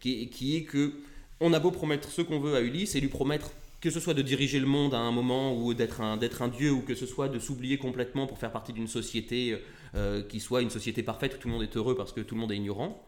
qui, 0.00 0.28
qui 0.28 0.56
est 0.56 0.62
que 0.62 0.92
on 1.40 1.52
a 1.54 1.58
beau 1.58 1.72
promettre 1.72 2.08
ce 2.10 2.22
qu'on 2.22 2.38
veut 2.38 2.54
à 2.54 2.60
Ulysse 2.60 2.94
et 2.94 3.00
lui 3.00 3.08
promettre 3.08 3.50
que 3.82 3.90
ce 3.90 3.98
soit 3.98 4.14
de 4.14 4.22
diriger 4.22 4.60
le 4.60 4.66
monde 4.66 4.94
à 4.94 5.00
un 5.00 5.10
moment 5.10 5.56
ou 5.56 5.74
d'être 5.74 6.00
un, 6.00 6.18
un 6.18 6.48
dieu, 6.48 6.70
ou 6.70 6.82
que 6.82 6.94
ce 6.94 7.04
soit 7.04 7.28
de 7.28 7.40
s'oublier 7.40 7.78
complètement 7.78 8.28
pour 8.28 8.38
faire 8.38 8.52
partie 8.52 8.72
d'une 8.72 8.86
société 8.86 9.58
euh, 9.96 10.22
qui 10.22 10.38
soit 10.38 10.62
une 10.62 10.70
société 10.70 11.02
parfaite 11.02 11.34
où 11.34 11.38
tout 11.38 11.48
le 11.48 11.54
monde 11.54 11.64
est 11.64 11.76
heureux 11.76 11.96
parce 11.96 12.12
que 12.12 12.20
tout 12.20 12.36
le 12.36 12.40
monde 12.40 12.52
est 12.52 12.56
ignorant. 12.56 13.04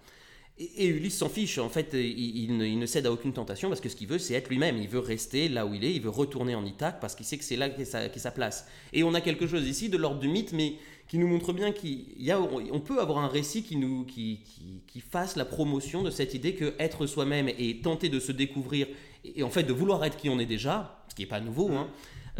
Et, 0.58 0.87
Ulysse 0.87 1.18
s'en 1.18 1.28
fiche, 1.28 1.58
en 1.58 1.68
fait, 1.68 1.94
il, 1.94 2.56
ne, 2.56 2.87
cède 2.87 3.06
à 3.06 3.12
aucune 3.12 3.32
tentation 3.32 3.68
parce 3.68 3.80
que 3.80 3.88
ce 3.88 3.94
qu'il 3.94 4.08
veut, 4.08 4.18
c'est 4.18 4.34
être 4.34 4.48
lui-même. 4.48 4.76
Il 4.76 4.88
veut 4.88 4.98
rester 4.98 5.48
là 5.48 5.64
où 5.64 5.74
il 5.74 5.84
est, 5.84 5.94
il 5.94 6.00
veut 6.00 6.10
retourner 6.10 6.56
en 6.56 6.64
Ithaque 6.64 7.00
parce 7.00 7.14
qu'il 7.14 7.26
sait 7.26 7.38
que 7.38 7.44
c'est 7.44 7.56
là 7.56 7.70
qu'est 7.70 7.84
sa, 7.84 8.12
sa, 8.12 8.30
place. 8.32 8.66
Et 8.92 9.04
on 9.04 9.14
a 9.14 9.20
quelque 9.20 9.46
chose 9.46 9.66
ici 9.68 9.88
de 9.88 9.96
l'ordre 9.96 10.20
du 10.20 10.28
mythe, 10.28 10.52
mais 10.52 10.74
qui 11.08 11.18
nous 11.18 11.28
montre 11.28 11.52
bien 11.52 11.72
qu'on 11.72 12.80
peut 12.80 13.00
avoir 13.00 13.18
un 13.18 13.28
récit 13.28 13.62
qui, 13.62 13.76
nous, 13.76 14.04
qui, 14.04 14.40
qui, 14.87 15.00
fasse 15.00 15.37
la 15.37 15.44
promotion 15.44 16.02
de 16.02 16.10
cette 16.10 16.34
idée 16.34 16.54
que 16.54 16.74
être 16.78 17.06
soi-même 17.06 17.48
et 17.58 17.80
tenter 17.80 18.08
de 18.08 18.20
se 18.20 18.32
découvrir, 18.32 18.87
et, 19.24 19.42
en 19.42 19.50
fait 19.50 19.62
de 19.62 19.72
vouloir 19.72 20.04
être 20.04 20.16
qui 20.16 20.28
on 20.28 20.38
est 20.38 20.46
déjà, 20.46 21.04
ce 21.08 21.14
qui 21.14 21.22
n'est 21.22 21.28
pas 21.28 21.40
nouveau, 21.40 21.70
hein, 21.72 21.88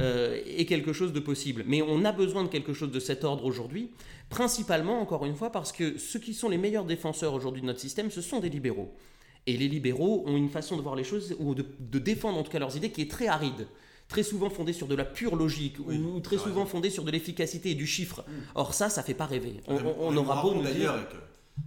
euh, 0.01 0.41
est 0.47 0.67
quelque 0.67 0.93
chose 0.93 1.13
de 1.13 1.21
possible. 1.21 1.65
Mais 1.67 1.83
on 1.83 2.05
a 2.05 2.13
besoin 2.13 2.45
de 2.45 2.49
quelque 2.49 2.73
chose 2.73 2.91
de 2.91 3.01
cet 3.01 3.25
ordre 3.25 3.45
aujourd'hui, 3.45 3.91
principalement, 4.29 5.01
encore 5.01 5.25
une 5.25 5.37
fois, 5.37 5.51
parce 5.51 5.73
que 5.73 5.99
ceux 5.99 6.19
qui 6.19 6.35
sont 6.35 6.49
les 6.49 6.59
meilleurs 6.59 6.85
défenseur 6.85 7.35
aujourd'hui 7.35 7.63
de 7.63 7.67
notre 7.67 7.81
système, 7.81 8.11
ce 8.11 8.21
sont 8.21 8.41
des 8.41 8.51
libéraux. 8.51 8.93
Et 9.47 9.57
les 9.57 9.69
libéraux 9.69 10.25
ont 10.27 10.37
une 10.37 10.49
façon 10.49 10.77
de 10.77 10.83
voir 10.83 10.97
les 10.97 11.05
choses, 11.05 11.37
ou 11.39 11.55
de, 11.55 11.65
de 11.79 11.99
défendre 11.99 12.39
en 12.39 12.43
tout 12.43 12.51
cas 12.51 12.59
leurs 12.59 12.77
idées, 12.77 12.91
qui 12.91 13.03
est 13.03 13.11
très 13.11 13.29
aride 13.29 13.67
très 14.09 14.23
souvent 14.23 14.51
fondée 14.51 14.73
sur 14.73 14.87
de 14.87 14.95
la 14.95 15.05
pure 15.05 15.37
logique 15.37 15.79
ou, 15.79 16.21
très 16.21 16.39
souvent 16.39 16.67
fondée 16.67 16.91
sur 16.91 17.05
de 17.05 17.11
l'efficacité 17.11 17.71
et 17.71 17.75
du 17.75 17.87
chiffre. 17.87 18.25
Mm. 18.27 18.33
Or 18.55 18.75
ça, 18.75 18.89
ça 18.89 19.03
fait 19.03 19.15
pas 19.15 19.27
rêver. 19.27 19.61
On, 19.67 20.17
aura 20.17 20.43
beau 20.43 20.55
nous 20.55 20.63
dire. 20.63 20.95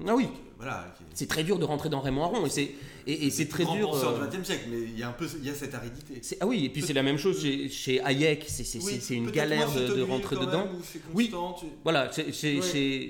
Ah 0.05 0.15
oui. 0.15 0.27
Voilà, 0.57 0.91
C'est 1.13 1.27
très 1.27 1.43
dur 1.43 1.59
de 1.59 1.65
rentrer 1.65 1.89
dans 1.89 1.99
Raymond 1.99 2.23
Aron 2.23 2.45
et 2.45 2.49
c'est 2.49 2.71
et, 3.05 3.29
c'est 3.29 3.47
très 3.47 3.63
dur. 3.63 3.93
Euh... 3.93 4.27
du 4.27 4.37
XXe 4.37 4.45
siècle, 4.45 4.65
mais 4.69 4.79
il 4.81 4.99
y 4.99 5.03
a 5.03 5.07
un 5.07 5.13
peu 5.13 5.27
il 5.39 5.47
y 5.47 5.49
a 5.49 5.53
cette 5.53 5.73
aridité. 5.73 6.19
Ah 6.41 6.47
oui, 6.47 6.65
et 6.65 6.69
puis 6.69 6.81
c'est 6.81 6.93
la 6.93 7.03
même 7.03 7.17
chose 7.17 7.41
chez, 7.41 7.69
chez 7.69 8.01
Hayek. 8.03 8.43
C'est 8.47 9.15
une 9.15 9.31
galère 9.31 9.71
de, 9.71 9.95
de, 9.95 10.01
rentrer 10.01 10.35
dedans. 10.35 10.67
oui. 11.13 11.31
Voilà, 11.83 12.11
chez 12.11 12.31
chez, 12.33 12.61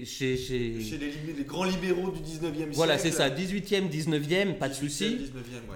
chez, 0.05 0.37
chez, 0.37 0.77
les, 0.99 1.43
grands 1.45 1.63
libéraux 1.63 2.11
du 2.11 2.19
19e 2.19 2.53
siècle. 2.53 2.69
Voilà, 2.73 2.97
c'est 2.97 3.11
ça. 3.11 3.29
18e, 3.29 3.89
19e, 3.89 4.55
pas 4.55 4.69
de 4.69 4.75
souci. 4.75 5.17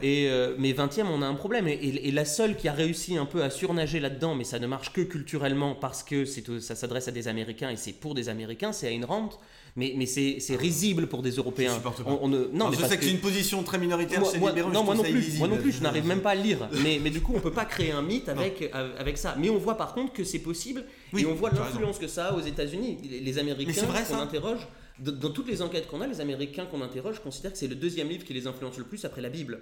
Et 0.04 0.28
euh, 0.30 0.56
mais 0.60 0.74
20e, 0.74 1.06
on 1.06 1.22
a 1.22 1.26
un 1.26 1.36
problème. 1.36 1.68
Et, 1.68 1.74
et, 1.74 2.12
la 2.12 2.26
seule 2.26 2.58
qui 2.58 2.68
a 2.68 2.74
réussi 2.74 3.18
un 3.18 3.26
peu 3.26 3.44
à 3.44 3.50
surnager 3.50 4.00
là-dedans, 4.00 4.36
mais 4.36 4.44
ça 4.44 4.60
ne 4.60 4.68
marche 4.68 4.94
que 4.94 5.02
culturellement 5.02 5.74
parce 5.74 6.04
que 6.04 6.26
ça 6.26 6.76
s'adresse 6.76 7.08
à 7.08 7.12
des 7.12 7.28
Américains 7.28 7.70
et 7.70 7.78
c'est 7.78 7.94
pour 7.94 8.14
des 8.14 8.30
Américains, 8.30 8.72
c'est 8.72 8.94
Ayn 8.94 9.06
Rand 9.06 9.30
mais, 9.76 9.94
mais 9.96 10.06
c'est 10.06 10.56
risible 10.56 11.08
pour 11.08 11.22
des 11.22 11.32
Européens. 11.32 11.61
On, 12.06 12.28
non, 12.28 12.72
je 12.72 12.86
sais 12.86 12.98
que, 12.98 13.04
c'est 13.04 13.12
une 13.12 13.20
position 13.20 13.64
très 13.64 13.78
minoritaire 13.78 14.24
chez 14.26 14.40
les 14.40 14.46
libéraux. 14.46 14.72
Non, 14.72 14.84
moi 14.84 14.96
non, 14.96 15.04
plus, 15.04 15.38
moi 15.38 15.48
non 15.48 15.58
plus, 15.58 15.72
je 15.72 15.82
n'arrive 15.82 16.06
même 16.06 16.22
pas 16.22 16.32
à 16.32 16.36
lire. 16.36 16.70
Mais, 16.84 17.00
mais 17.02 17.10
du 17.10 17.22
coup, 17.22 17.34
on 17.36 17.40
peut 17.40 17.52
pas 17.52 17.66
créer 17.66 17.92
un 17.92 18.02
mythe 18.02 18.30
avec, 18.30 18.72
avec 18.98 19.18
ça. 19.18 19.36
Mais 19.38 19.50
on 19.50 19.58
voit 19.58 19.78
par 19.78 19.94
contre 19.94 20.14
que 20.14 20.24
c'est 20.24 20.40
possible 20.40 20.84
et 21.18 21.26
on 21.26 21.34
voit 21.34 21.52
l'influence 21.52 21.98
que 21.98 22.08
ça 22.08 22.28
a 22.28 22.34
aux 22.34 22.42
États-Unis. 22.42 22.98
Les, 23.04 23.40
Américains 23.40 23.86
qu'on 24.10 24.20
interroge, 24.20 24.68
dans, 25.00 25.32
toutes 25.32 25.48
les 25.48 25.62
enquêtes 25.62 25.88
qu'on 25.88 26.02
a, 26.02 26.08
les 26.08 26.22
Américains 26.22 26.66
qu'on 26.66 26.82
interroge 26.82 27.20
considèrent 27.20 27.54
que 27.54 27.58
c'est 27.58 27.68
le 27.68 27.76
deuxième 27.76 28.10
livre 28.10 28.24
qui 28.24 28.34
les 28.34 28.48
influence 28.48 28.78
le 28.78 28.84
plus 28.84 29.04
après 29.06 29.22
la 29.22 29.30
Bible, 29.30 29.62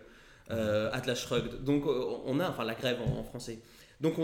euh, 0.52 0.90
Atlas 0.92 1.20
Shrugged. 1.20 1.64
Donc 1.64 1.86
euh, 1.86 2.18
on 2.26 2.40
a, 2.40 2.50
enfin 2.50 2.66
la 2.66 2.76
grève 2.76 3.00
en, 3.02 3.24
français. 3.24 3.60
Donc 4.02 4.16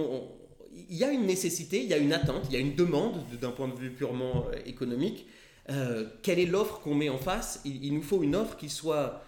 il 0.89 0.97
y 0.97 1.03
a 1.03 1.11
une 1.11 1.25
nécessité, 1.25 1.81
il 1.81 1.89
y 1.89 1.93
a 1.93 1.97
une 1.97 2.13
attente, 2.13 2.43
il 2.49 2.53
y 2.53 2.57
a 2.57 2.59
une 2.59 2.75
demande 2.75 3.23
d'un 3.39 3.51
point 3.51 3.67
de 3.67 3.75
vue 3.75 3.91
purement 3.91 4.45
euh, 4.51 4.57
économique 4.65 5.25
euh, 5.69 6.05
quelle 6.21 6.39
est 6.39 6.45
l'offre 6.45 6.79
qu'on 6.79 6.95
met 6.95 7.09
en 7.09 7.17
face? 7.17 7.61
Il, 7.65 7.93
nous 7.93 8.01
faut 8.01 8.21
une 8.21 8.35
offre 8.35 8.55
qui 8.55 8.69
soit 8.69 9.23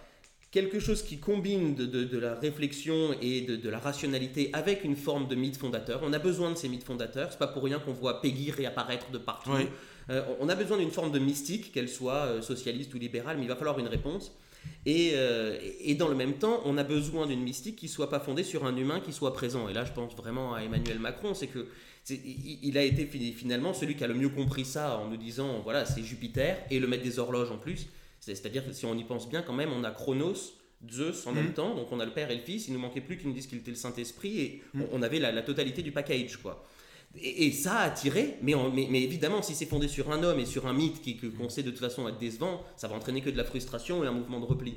quelque 0.50 0.78
chose 0.78 1.02
qui 1.02 1.18
combine 1.18 1.74
de, 1.74 2.18
la 2.18 2.34
réflexion 2.34 3.14
et 3.20 3.42
de, 3.42 3.68
la 3.68 3.78
rationalité 3.78 4.50
avec 4.52 4.84
une 4.84 4.96
forme 4.96 5.28
de 5.28 5.34
mythe 5.34 5.56
fondateur. 5.56 6.00
On 6.02 6.12
a 6.12 6.18
besoin 6.18 6.50
de 6.50 6.56
ces 6.56 6.68
mythes 6.68 6.84
fondateurs. 6.84 7.28
C'est 7.32 7.38
pas 7.38 7.48
pour 7.48 7.64
rien 7.64 7.78
qu'on 7.78 7.92
voit 7.92 8.20
Peggy 8.20 8.50
réapparaître 8.50 9.10
de 9.10 9.18
partout. 9.18 9.50
Euh, 10.10 10.22
on 10.40 10.48
a 10.48 10.54
besoin 10.54 10.78
d'une 10.78 10.90
forme 10.90 11.12
de 11.12 11.18
mystique, 11.18 11.72
qu'elle 11.72 11.88
soit 11.88 12.26
euh, 12.26 12.40
socialiste 12.40 12.94
ou 12.94 12.98
libérale, 12.98 13.36
mais 13.36 13.44
il 13.44 13.48
va 13.48 13.56
falloir 13.56 13.78
une 13.78 13.88
réponse. 13.88 14.32
Et, 14.86 15.14
et, 15.80 15.94
dans 15.94 16.08
le 16.08 16.14
même 16.14 16.34
temps, 16.34 16.60
on 16.64 16.76
a 16.78 16.84
besoin 16.84 17.26
d'une 17.26 17.42
mystique 17.42 17.76
qui 17.76 17.88
soit 17.88 18.10
pas 18.10 18.20
fondée 18.20 18.42
sur 18.42 18.66
un 18.66 18.76
humain 18.76 19.00
qui 19.00 19.12
soit 19.12 19.32
présent. 19.32 19.68
Et 19.68 19.72
là, 19.72 19.84
je 19.84 19.92
pense 19.92 20.14
vraiment 20.14 20.54
à 20.54 20.60
Emmanuel 20.60 20.98
Macron, 20.98 21.32
c'est 21.32 21.46
que 21.46 21.68
il 22.10 22.78
a 22.78 22.82
été 22.82 23.06
finalement 23.06 23.74
celui 23.74 23.96
qui 23.96 24.04
a 24.04 24.06
le 24.06 24.14
mieux 24.14 24.28
compris 24.28 24.64
ça 24.64 24.98
en 24.98 25.08
nous 25.08 25.16
disant 25.16 25.60
voilà, 25.60 25.84
c'est 25.84 26.02
Jupiter 26.02 26.58
et 26.70 26.78
le 26.78 26.86
maître 26.86 27.02
des 27.04 27.18
horloges 27.18 27.50
en 27.50 27.58
plus. 27.58 27.86
C'est-à-dire 28.20 28.66
que 28.66 28.72
si 28.72 28.84
on 28.86 28.96
y 28.96 29.04
pense 29.04 29.28
bien, 29.28 29.42
quand 29.42 29.52
même, 29.52 29.70
on 29.72 29.84
a 29.84 29.90
Chronos, 29.90 30.54
Zeus 30.90 31.26
en 31.26 31.32
même 31.32 31.46
mhm. 31.46 31.52
temps, 31.54 31.74
donc 31.74 31.90
on 31.90 32.00
a 32.00 32.04
le 32.04 32.12
Père 32.12 32.30
et 32.30 32.36
le 32.36 32.42
Fils. 32.42 32.68
Il 32.68 32.74
nous 32.74 32.80
manquait 32.80 33.00
plus 33.00 33.16
qu'ils 33.16 33.28
nous 33.28 33.34
disent 33.34 33.46
qu'il 33.46 33.58
était 33.58 33.70
le 33.70 33.76
Saint-Esprit 33.76 34.40
et 34.40 34.62
mhm. 34.74 34.86
on, 34.92 35.02
avait 35.02 35.18
la, 35.18 35.42
totalité 35.42 35.82
du 35.82 35.92
package, 35.92 36.36
quoi. 36.38 36.64
Et, 37.20 37.52
ça 37.52 37.76
a 37.76 37.84
attiré, 37.84 38.36
mais, 38.42 38.54
mais, 38.74 39.02
évidemment, 39.02 39.40
si 39.40 39.54
c'est 39.54 39.66
fondé 39.66 39.88
sur 39.88 40.12
un 40.12 40.22
homme 40.22 40.38
et 40.38 40.46
sur 40.46 40.66
un 40.66 40.74
mythe 40.74 41.00
qui, 41.00 41.16
qu'on 41.16 41.48
sait 41.48 41.62
de 41.62 41.70
toute 41.70 41.80
façon 41.80 42.06
être 42.06 42.18
décevant, 42.18 42.62
ça 42.76 42.86
va 42.86 42.96
entraîner 42.96 43.22
que 43.22 43.30
de 43.30 43.36
la 43.36 43.44
frustration 43.44 44.04
et 44.04 44.06
un 44.06 44.12
mouvement 44.12 44.40
de 44.40 44.44
repli. 44.44 44.74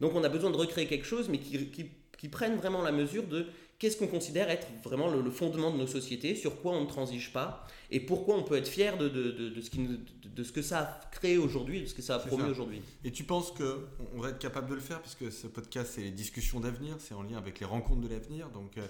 Donc 0.00 0.14
on 0.14 0.24
a 0.24 0.28
besoin 0.28 0.50
de 0.50 0.56
recréer 0.56 0.86
quelque 0.86 1.04
chose, 1.04 1.28
mais 1.28 1.38
qui, 1.38 1.66
qui, 1.66 1.86
qui 2.16 2.28
prenne 2.28 2.56
vraiment 2.56 2.82
la 2.82 2.92
mesure 2.92 3.26
de 3.26 3.46
qu'est-ce 3.78 3.96
qu'on 3.96 4.06
considère 4.06 4.50
être 4.50 4.66
vraiment 4.82 5.08
le, 5.08 5.30
fondement 5.30 5.70
de 5.70 5.76
nos 5.76 5.86
sociétés, 5.86 6.34
sur 6.34 6.60
quoi 6.60 6.72
on 6.72 6.82
ne 6.82 6.86
transige 6.86 7.32
pas, 7.32 7.66
et 7.90 8.00
pourquoi 8.00 8.36
on 8.36 8.42
peut 8.42 8.56
être 8.56 8.68
fier 8.68 8.96
de, 8.96 9.08
de, 9.08 9.30
de, 9.30 9.60
ce, 9.60 9.70
qui, 9.70 9.86
de 10.24 10.42
ce, 10.42 10.52
que 10.52 10.62
ça 10.62 10.80
a 10.80 11.10
créé 11.10 11.38
aujourd'hui, 11.38 11.82
de 11.82 11.86
ce 11.86 11.94
que 11.94 12.02
ça 12.02 12.16
a 12.16 12.18
promu 12.18 12.44
aujourd'hui. 12.44 12.80
Et 13.04 13.12
tu 13.12 13.24
penses 13.24 13.52
qu'on 13.52 14.20
va 14.20 14.30
être 14.30 14.38
capable 14.38 14.70
de 14.70 14.74
le 14.74 14.80
faire, 14.80 15.00
puisque 15.00 15.30
ce 15.30 15.46
podcast, 15.46 15.92
c'est 15.94 16.02
les 16.02 16.10
discussions 16.10 16.60
d'avenir, 16.60 16.96
c'est 16.98 17.14
en 17.14 17.22
lien 17.22 17.38
avec 17.38 17.60
les 17.60 17.66
rencontres 17.66 18.00
de 18.00 18.08
l'avenir. 18.08 18.48
Donc, 18.50 18.78
euh, 18.78 18.86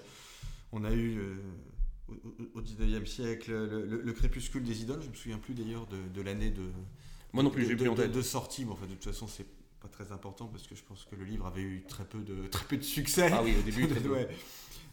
on 0.71 0.83
a 0.83 0.91
eu 0.91 1.19
euh, 1.19 1.35
au, 2.55 2.61
19e 2.61 3.05
siècle 3.05 3.51
le, 3.51 4.13
crépuscule 4.13 4.63
des 4.63 4.81
idoles, 4.81 5.01
je 5.01 5.09
me 5.09 5.15
souviens 5.15 5.37
plus 5.37 5.53
d'ailleurs 5.53 5.87
de, 5.87 6.21
l'année 6.21 6.49
de. 6.49 6.63
Moi 7.33 7.43
non 7.43 7.49
plus, 7.49 7.65
j'ai 7.67 7.75
plus 7.75 7.89
en 7.89 7.95
De 7.95 8.21
sortie, 8.21 8.65
mais 8.65 8.71
enfin, 8.71 8.85
de 8.85 8.93
toute 8.93 9.03
façon, 9.03 9.27
c'est 9.27 9.45
pas 9.87 10.03
très 10.03 10.11
important 10.11 10.47
parce 10.47 10.67
que 10.67 10.75
je 10.75 10.83
pense 10.83 11.05
que 11.05 11.15
le 11.15 11.25
livre 11.25 11.45
avait 11.45 11.61
eu 11.61 11.83
très 11.87 12.05
peu 12.05 12.19
de, 12.19 12.47
très 12.51 12.65
peu 12.65 12.77
de 12.77 12.83
succès. 12.83 13.29
Ah 13.31 13.41
oui, 13.43 13.55
au 13.57 13.61
début, 13.61 13.87
très 13.95 14.07
ouais. 14.07 14.27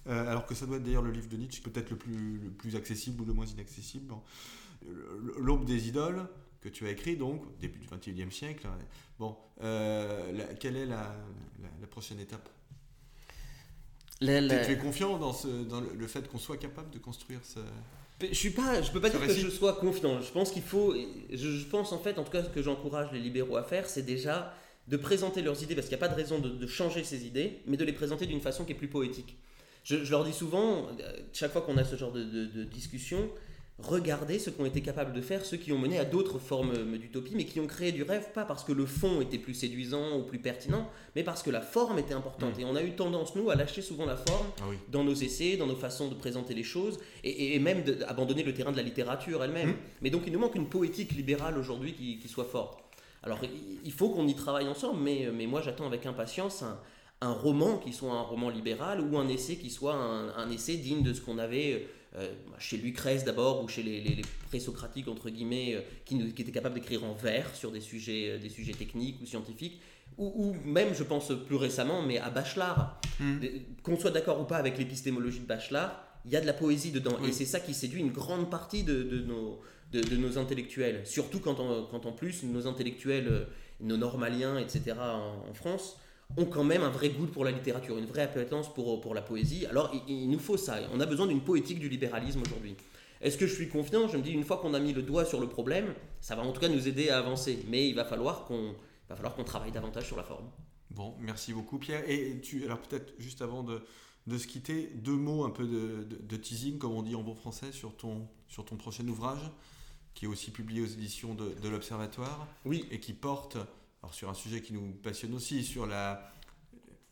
Euh, 0.06 0.30
alors 0.30 0.44
que 0.46 0.54
ça 0.54 0.66
doit 0.66 0.76
être 0.76 0.82
d'ailleurs 0.82 1.02
le 1.02 1.12
livre 1.12 1.28
de 1.28 1.36
Nietzsche, 1.36 1.62
peut-être 1.62 1.90
le 1.90 1.96
plus, 1.96 2.38
le 2.38 2.50
plus 2.50 2.76
accessible 2.76 3.22
ou 3.22 3.24
le 3.24 3.32
moins 3.32 3.46
inaccessible. 3.46 4.12
L'aube 5.38 5.64
des 5.64 5.88
idoles, 5.88 6.26
que 6.64 6.70
tu 6.70 6.86
as 6.86 6.90
écrit 6.90 7.16
donc, 7.16 7.42
début 7.60 7.78
du 7.78 7.86
XXIe 7.86 8.32
siècle. 8.32 8.66
Bon, 9.18 9.36
euh, 9.62 10.32
quelle 10.58 10.76
est 10.76 10.86
la, 10.86 11.14
prochaine 11.90 12.18
étape? 12.18 12.48
Tu 14.20 14.26
es 14.26 14.78
confiant 14.78 15.18
dans, 15.18 15.34
ce, 15.34 15.48
dans 15.64 15.80
le, 15.80 16.06
fait 16.06 16.26
qu'on 16.26 16.38
soit 16.38 16.56
capable 16.56 16.90
de 16.90 16.98
construire 16.98 17.40
ce... 17.42 17.60
Je 18.20 18.32
suis 18.32 18.50
pas, 18.50 18.80
je 18.80 18.90
peux 18.90 19.00
pas 19.00 19.10
dire 19.10 19.20
que 19.20 19.34
je 19.34 19.48
sois 19.48 19.74
confiant. 19.74 20.20
Je 20.22 20.30
pense 20.30 20.52
qu'il 20.52 20.62
faut, 20.62 20.94
je, 20.94 21.64
pense 21.64 21.92
en 21.92 21.98
fait, 21.98 22.18
en 22.18 22.24
tout 22.24 22.30
cas, 22.30 22.44
ce 22.44 22.48
que 22.48 22.62
j'encourage 22.62 23.12
les 23.12 23.20
libéraux 23.20 23.56
à 23.56 23.64
faire, 23.64 23.86
c'est 23.86 24.04
déjà 24.04 24.54
de 24.88 24.96
présenter 24.96 25.42
leurs 25.42 25.62
idées, 25.62 25.74
parce 25.74 25.88
qu'il 25.88 25.96
n'y 25.96 26.02
a 26.02 26.06
pas 26.06 26.12
de 26.12 26.20
raison 26.20 26.38
de, 26.38 26.66
changer 26.66 27.04
ces 27.04 27.26
idées, 27.26 27.60
mais 27.66 27.76
de 27.76 27.84
les 27.84 27.92
présenter 27.92 28.26
d'une 28.26 28.40
façon 28.40 28.64
qui 28.64 28.72
est 28.72 28.76
plus 28.76 28.88
poétique. 28.88 29.36
Je, 29.84 30.10
leur 30.10 30.24
dis 30.24 30.32
souvent, 30.32 30.88
euh, 31.00 31.12
chaque 31.32 31.52
fois 31.52 31.62
qu'on 31.62 31.76
a 31.76 31.84
ce 31.84 31.96
genre 31.96 32.12
de, 32.12 32.64
discussion, 32.64 33.28
regardez 33.78 34.38
ce 34.38 34.50
qu'ont 34.50 34.64
été 34.66 34.82
capables 34.82 35.12
de 35.12 35.20
faire 35.20 35.44
ceux 35.44 35.56
qui 35.56 35.72
ont 35.72 35.78
mené 35.78 35.98
à 35.98 36.04
d'autres 36.04 36.38
formes 36.38 36.72
euh, 36.76 36.98
d'utopie, 36.98 37.34
mais 37.34 37.44
qui 37.44 37.60
ont 37.60 37.66
créé 37.66 37.92
du 37.92 38.02
rêve, 38.02 38.28
pas 38.32 38.44
parce 38.44 38.62
que 38.62 38.72
le 38.72 38.86
fond 38.86 39.20
était 39.20 39.38
plus 39.38 39.54
séduisant 39.54 40.18
ou 40.18 40.22
plus 40.22 40.38
pertinent, 40.38 40.88
mais 41.16 41.22
parce 41.22 41.42
que 41.42 41.50
la 41.50 41.60
forme 41.60 41.98
était 41.98 42.14
importante. 42.14 42.56
Mm. 42.58 42.60
Et 42.60 42.64
on 42.64 42.76
a 42.76 42.82
eu 42.82 42.92
tendance, 42.92 43.34
nous, 43.34 43.50
à 43.50 43.56
lâcher 43.56 43.82
souvent 43.82 44.06
la 44.06 44.16
forme 44.16 44.46
ah 44.60 44.64
dans 44.90 45.04
nos 45.04 45.14
essais, 45.14 45.56
dans 45.56 45.66
nos 45.66 45.76
façons 45.76 46.08
de 46.08 46.14
présenter 46.14 46.54
les 46.54 46.62
choses, 46.62 46.98
et, 47.24 47.58
même 47.58 47.84
d'abandonner 47.84 48.42
le 48.42 48.52
terrain 48.52 48.72
de 48.72 48.76
la 48.76 48.82
littérature 48.82 49.42
elle-même. 49.42 49.70
Mm. 49.70 49.76
Mais 50.02 50.10
donc 50.10 50.22
il 50.26 50.32
nous 50.32 50.40
manque 50.40 50.54
une 50.54 50.68
poétique 50.68 51.12
libérale 51.12 51.56
aujourd'hui 51.58 51.94
qui, 51.94 52.28
soit 52.28 52.44
forte. 52.44 52.83
Alors 53.24 53.40
il 53.84 53.92
faut 53.92 54.10
qu'on 54.10 54.28
y 54.28 54.34
travaille 54.34 54.68
ensemble, 54.68 55.00
mais, 55.02 55.28
mais 55.34 55.46
moi 55.46 55.60
j'attends 55.60 55.86
avec 55.86 56.06
impatience 56.06 56.62
un, 56.62 56.78
un 57.20 57.32
roman 57.32 57.78
qui 57.78 57.92
soit 57.92 58.12
un 58.12 58.22
roman 58.22 58.50
libéral 58.50 59.00
ou 59.00 59.18
un 59.18 59.28
essai 59.28 59.56
qui 59.56 59.70
soit 59.70 59.94
un, 59.94 60.50
essai 60.50 60.76
digne 60.76 61.02
de 61.02 61.12
ce 61.12 61.20
qu'on 61.20 61.38
avait 61.38 61.88
euh, 62.16 62.32
chez 62.58 62.76
Lucrèce 62.76 63.24
d'abord 63.24 63.64
ou 63.64 63.68
chez 63.68 63.82
les, 63.82 64.00
les, 64.02 64.22
présocratiques 64.48 65.08
entre 65.08 65.30
guillemets 65.30 65.74
euh, 65.74 65.80
qui, 66.04 66.32
qui, 66.32 66.42
étaient 66.42 66.52
capables 66.52 66.74
d'écrire 66.74 67.02
en 67.04 67.14
vers 67.14 67.54
sur 67.54 67.72
des 67.72 67.80
sujets, 67.80 68.30
euh, 68.30 68.38
des 68.38 68.50
sujets 68.50 68.74
techniques 68.74 69.20
ou 69.22 69.26
scientifiques 69.26 69.80
ou, 70.16 70.54
même 70.64 70.94
je 70.94 71.02
pense 71.02 71.32
plus 71.46 71.56
récemment 71.56 72.02
mais 72.02 72.18
à 72.18 72.30
Bachelard. 72.30 73.00
Hmm. 73.18 73.38
qu'on 73.82 73.98
soit 73.98 74.10
d'accord 74.10 74.40
ou 74.40 74.44
pas 74.44 74.58
avec 74.58 74.76
l'épistémologie 74.76 75.40
de 75.40 75.46
Bachelard 75.46 76.04
il 76.24 76.32
y 76.32 76.36
a 76.36 76.40
de 76.40 76.46
la 76.46 76.52
poésie 76.52 76.90
dedans. 76.90 77.18
Et 77.26 77.32
c'est 77.32 77.44
ça 77.44 77.60
qui 77.60 77.74
séduit 77.74 78.00
une 78.00 78.12
grande 78.12 78.48
partie 78.48 78.82
de, 78.82 79.02
de 79.02 79.20
nos, 79.20 79.60
de, 79.92 80.16
nos 80.16 80.38
intellectuels 80.38 81.06
surtout 81.06 81.40
quand, 81.40 81.60
en 81.60 82.12
plus 82.12 82.42
nos 82.42 82.66
intellectuels 82.66 83.46
nos 83.80 83.96
normaliens 83.96 84.58
etc 84.58 84.94
en 84.98 85.54
France 85.54 85.98
ont 86.36 86.46
quand 86.46 86.64
même 86.64 86.82
un 86.82 86.90
vrai 86.90 87.10
goût 87.10 87.26
pour 87.26 87.44
la 87.44 87.50
littérature, 87.50 87.98
une 87.98 88.06
vraie 88.06 88.22
appétence 88.22 88.72
pour, 88.72 89.00
pour 89.00 89.14
la 89.14 89.22
poésie. 89.22 89.66
Alors 89.66 89.92
il, 90.08 90.28
nous 90.28 90.38
faut 90.38 90.56
ça, 90.56 90.78
on 90.92 91.00
a 91.00 91.06
besoin 91.06 91.26
d'une 91.26 91.42
poétique 91.42 91.78
du 91.78 91.88
libéralisme 91.88 92.42
aujourd'hui. 92.42 92.76
Est-ce 93.20 93.38
que 93.38 93.46
je 93.46 93.54
suis 93.54 93.68
confiant? 93.68 94.08
Je 94.08 94.16
me 94.16 94.22
dis, 94.22 94.32
une 94.32 94.44
fois 94.44 94.58
qu'on 94.58 94.74
a 94.74 94.80
mis 94.80 94.92
le 94.92 95.02
doigt 95.02 95.24
sur 95.24 95.40
le 95.40 95.48
problème, 95.48 95.94
ça 96.20 96.34
va 96.34 96.42
en 96.42 96.52
tout 96.52 96.60
cas 96.60 96.68
nous 96.68 96.88
aider 96.88 97.08
à 97.08 97.18
avancer. 97.18 97.64
Mais 97.68 97.88
il 97.88 97.94
va 97.94 98.04
falloir 98.04 98.44
qu'on 98.44 98.74
qu'on 99.36 99.44
travaille 99.44 99.70
davantage 99.70 100.06
sur 100.06 100.16
la 100.16 100.24
forme. 100.24 100.50
Bon, 100.90 101.14
merci 101.20 101.52
beaucoup 101.52 101.78
Pierre. 101.78 102.02
Et 102.08 102.40
alors 102.64 102.80
peut-être 102.80 103.14
juste 103.18 103.42
avant 103.42 103.62
de, 103.62 103.82
de 104.26 104.38
se 104.38 104.46
quitter, 104.46 104.90
deux 104.96 105.16
mots 105.16 105.44
un 105.44 105.50
peu 105.50 105.66
de, 105.66 106.36
teasing, 106.36 106.78
comme 106.78 106.92
on 106.92 107.02
dit 107.02 107.14
en 107.14 107.22
bon 107.22 107.34
français, 107.34 107.70
sur 107.70 107.96
ton, 107.96 108.26
sur 108.48 108.64
ton 108.64 108.76
prochain 108.76 109.06
ouvrage, 109.06 109.50
qui 110.14 110.26
est 110.26 110.28
aussi 110.28 110.50
publié 110.50 110.80
aux 110.80 110.86
éditions 110.86 111.34
de, 111.34 111.54
de 111.62 111.68
l'Observatoire. 111.68 112.46
Oui. 112.64 112.86
Et 112.90 113.00
qui 113.00 113.12
porte, 113.12 113.56
alors 114.02 114.14
sur 114.14 114.28
un 114.30 114.34
sujet 114.34 114.60
qui 114.60 114.72
nous 114.72 114.92
passionne 115.02 115.34
aussi, 115.34 115.64
sur 115.64 115.86
la, 115.86 116.32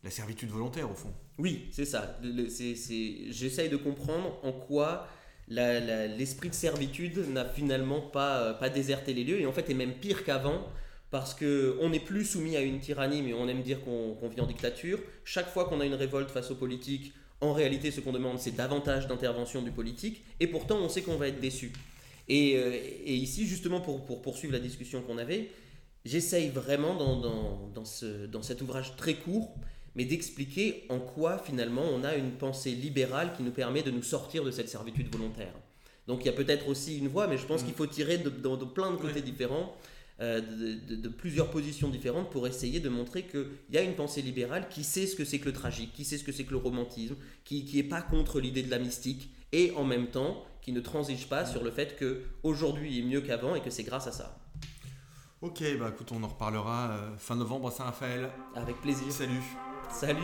la 0.03 0.09
servitude 0.09 0.49
volontaire 0.49 0.89
au 0.89 0.95
fond. 0.95 1.13
Oui, 1.37 1.67
c'est 1.71 1.85
ça. 1.85 2.19
J'essaye 2.21 3.69
de 3.69 3.77
comprendre 3.77 4.39
en 4.43 4.51
quoi 4.51 5.07
l'esprit 5.47 6.49
de 6.49 6.55
servitude 6.55 7.17
n'a 7.29 7.45
finalement 7.45 8.01
pas, 8.01 8.53
pas 8.53 8.69
déserté 8.69 9.13
les 9.13 9.23
lieux 9.23 9.41
et 9.41 9.45
en 9.45 9.51
fait 9.51 9.69
est 9.69 9.73
même 9.73 9.93
pire 9.93 10.23
qu'avant 10.23 10.65
parce 11.11 11.35
qu'on 11.35 11.89
n'est 11.89 11.99
plus 11.99 12.25
soumis 12.25 12.57
à 12.57 12.61
une 12.61 12.79
tyrannie, 12.79 13.21
mais 13.21 13.33
on 13.33 13.47
aime 13.47 13.61
dire 13.61 13.83
qu'on 13.83 14.27
vit 14.29 14.41
en 14.41 14.47
dictature. 14.47 14.97
Chaque 15.23 15.47
fois 15.47 15.65
qu'on 15.65 15.79
a 15.79 15.85
une 15.85 15.93
révolte 15.93 16.31
face 16.31 16.49
aux 16.49 16.55
politiques, 16.55 17.13
en 17.39 17.53
réalité, 17.53 17.91
ce 17.91 17.99
qu'on 17.99 18.13
demande, 18.13 18.39
c'est 18.39 18.55
davantage 18.55 19.07
d'intervention 19.07 19.61
du 19.61 19.69
politique, 19.69 20.23
et 20.39 20.47
pourtant, 20.47 20.77
on 20.77 20.89
sait 20.89 21.03
qu'on 21.03 21.17
va 21.17 21.27
être 21.27 21.39
déçu. 21.39 21.71
Et, 22.27 22.55
euh, 22.57 22.77
ici, 23.05 23.45
justement, 23.45 23.81
pour, 23.81 24.21
poursuivre 24.21 24.53
la 24.53 24.59
discussion 24.59 25.01
qu'on 25.01 25.17
avait, 25.17 25.49
j'essaye 26.05 26.49
vraiment, 26.49 26.95
dans, 26.95 27.71
dans, 27.73 28.41
cet 28.41 28.61
ouvrage 28.61 28.95
très 28.95 29.15
court, 29.15 29.53
mais 29.95 30.05
d'expliquer 30.05 30.85
en 30.89 30.99
quoi, 30.99 31.37
finalement, 31.37 31.83
on 31.83 32.03
a 32.03 32.15
une 32.15 32.31
pensée 32.31 32.71
libérale 32.71 33.33
qui 33.35 33.43
nous 33.43 33.51
permet 33.51 33.83
de 33.83 33.91
nous 33.91 34.03
sortir 34.03 34.43
de 34.43 34.51
cette 34.51 34.69
servitude 34.69 35.11
volontaire. 35.11 35.53
Donc 36.07 36.21
il 36.21 36.25
y 36.25 36.29
a 36.29 36.33
peut-être 36.33 36.67
aussi 36.67 36.97
une 36.97 37.07
voie, 37.07 37.27
mais 37.27 37.37
je 37.37 37.45
pense 37.45 37.61
mm. 37.61 37.65
qu'il 37.65 37.75
faut 37.75 37.87
tirer 37.87 38.17
de, 38.17 38.29
de, 38.29 38.65
plein 38.65 38.91
de 38.91 38.97
côtés 38.97 39.21
différents. 39.21 39.75
Euh, 40.21 40.41
de, 40.41 41.09
plusieurs 41.09 41.49
positions 41.49 41.89
différentes 41.89 42.29
pour 42.29 42.47
essayer 42.47 42.79
de 42.79 42.87
montrer 42.87 43.23
qu'il 43.23 43.47
y 43.71 43.77
a 43.77 43.81
une 43.81 43.95
pensée 43.95 44.21
libérale 44.21 44.67
qui 44.69 44.83
sait 44.83 45.07
ce 45.07 45.15
que 45.15 45.25
c'est 45.25 45.39
que 45.39 45.45
le 45.45 45.53
tragique, 45.53 45.91
qui 45.91 46.05
sait 46.05 46.19
ce 46.19 46.23
que 46.23 46.31
c'est 46.31 46.43
que 46.43 46.51
le 46.51 46.57
romantisme, 46.57 47.15
qui 47.43 47.67
n'est 47.73 47.83
pas 47.83 48.03
contre 48.03 48.39
l'idée 48.39 48.61
de 48.61 48.69
la 48.69 48.77
mystique 48.77 49.31
et 49.53 49.71
en 49.77 49.85
même 49.85 50.07
temps 50.07 50.43
qui 50.61 50.73
ne 50.73 50.81
transige 50.81 51.29
pas 51.29 51.45
sur 51.45 51.63
le 51.63 51.71
fait 51.71 51.95
que 51.95 52.23
aujourd'hui 52.43 52.99
est 52.99 53.03
mieux 53.03 53.21
qu'avant 53.21 53.55
et 53.55 53.61
que 53.61 53.69
c'est 53.69 53.83
grâce 53.83 54.07
à 54.07 54.11
ça. 54.11 54.37
Ok, 55.41 55.61
bah 55.77 55.91
écoute, 55.93 56.11
on 56.13 56.23
en 56.23 56.27
reparlera 56.27 56.89
euh, 56.91 57.17
fin 57.17 57.35
novembre 57.35 57.67
à 57.67 57.71
Saint-Raphaël. 57.71 58.29
Avec 58.55 58.79
plaisir. 58.81 59.11
Salut. 59.11 59.43
Salut. 59.89 60.21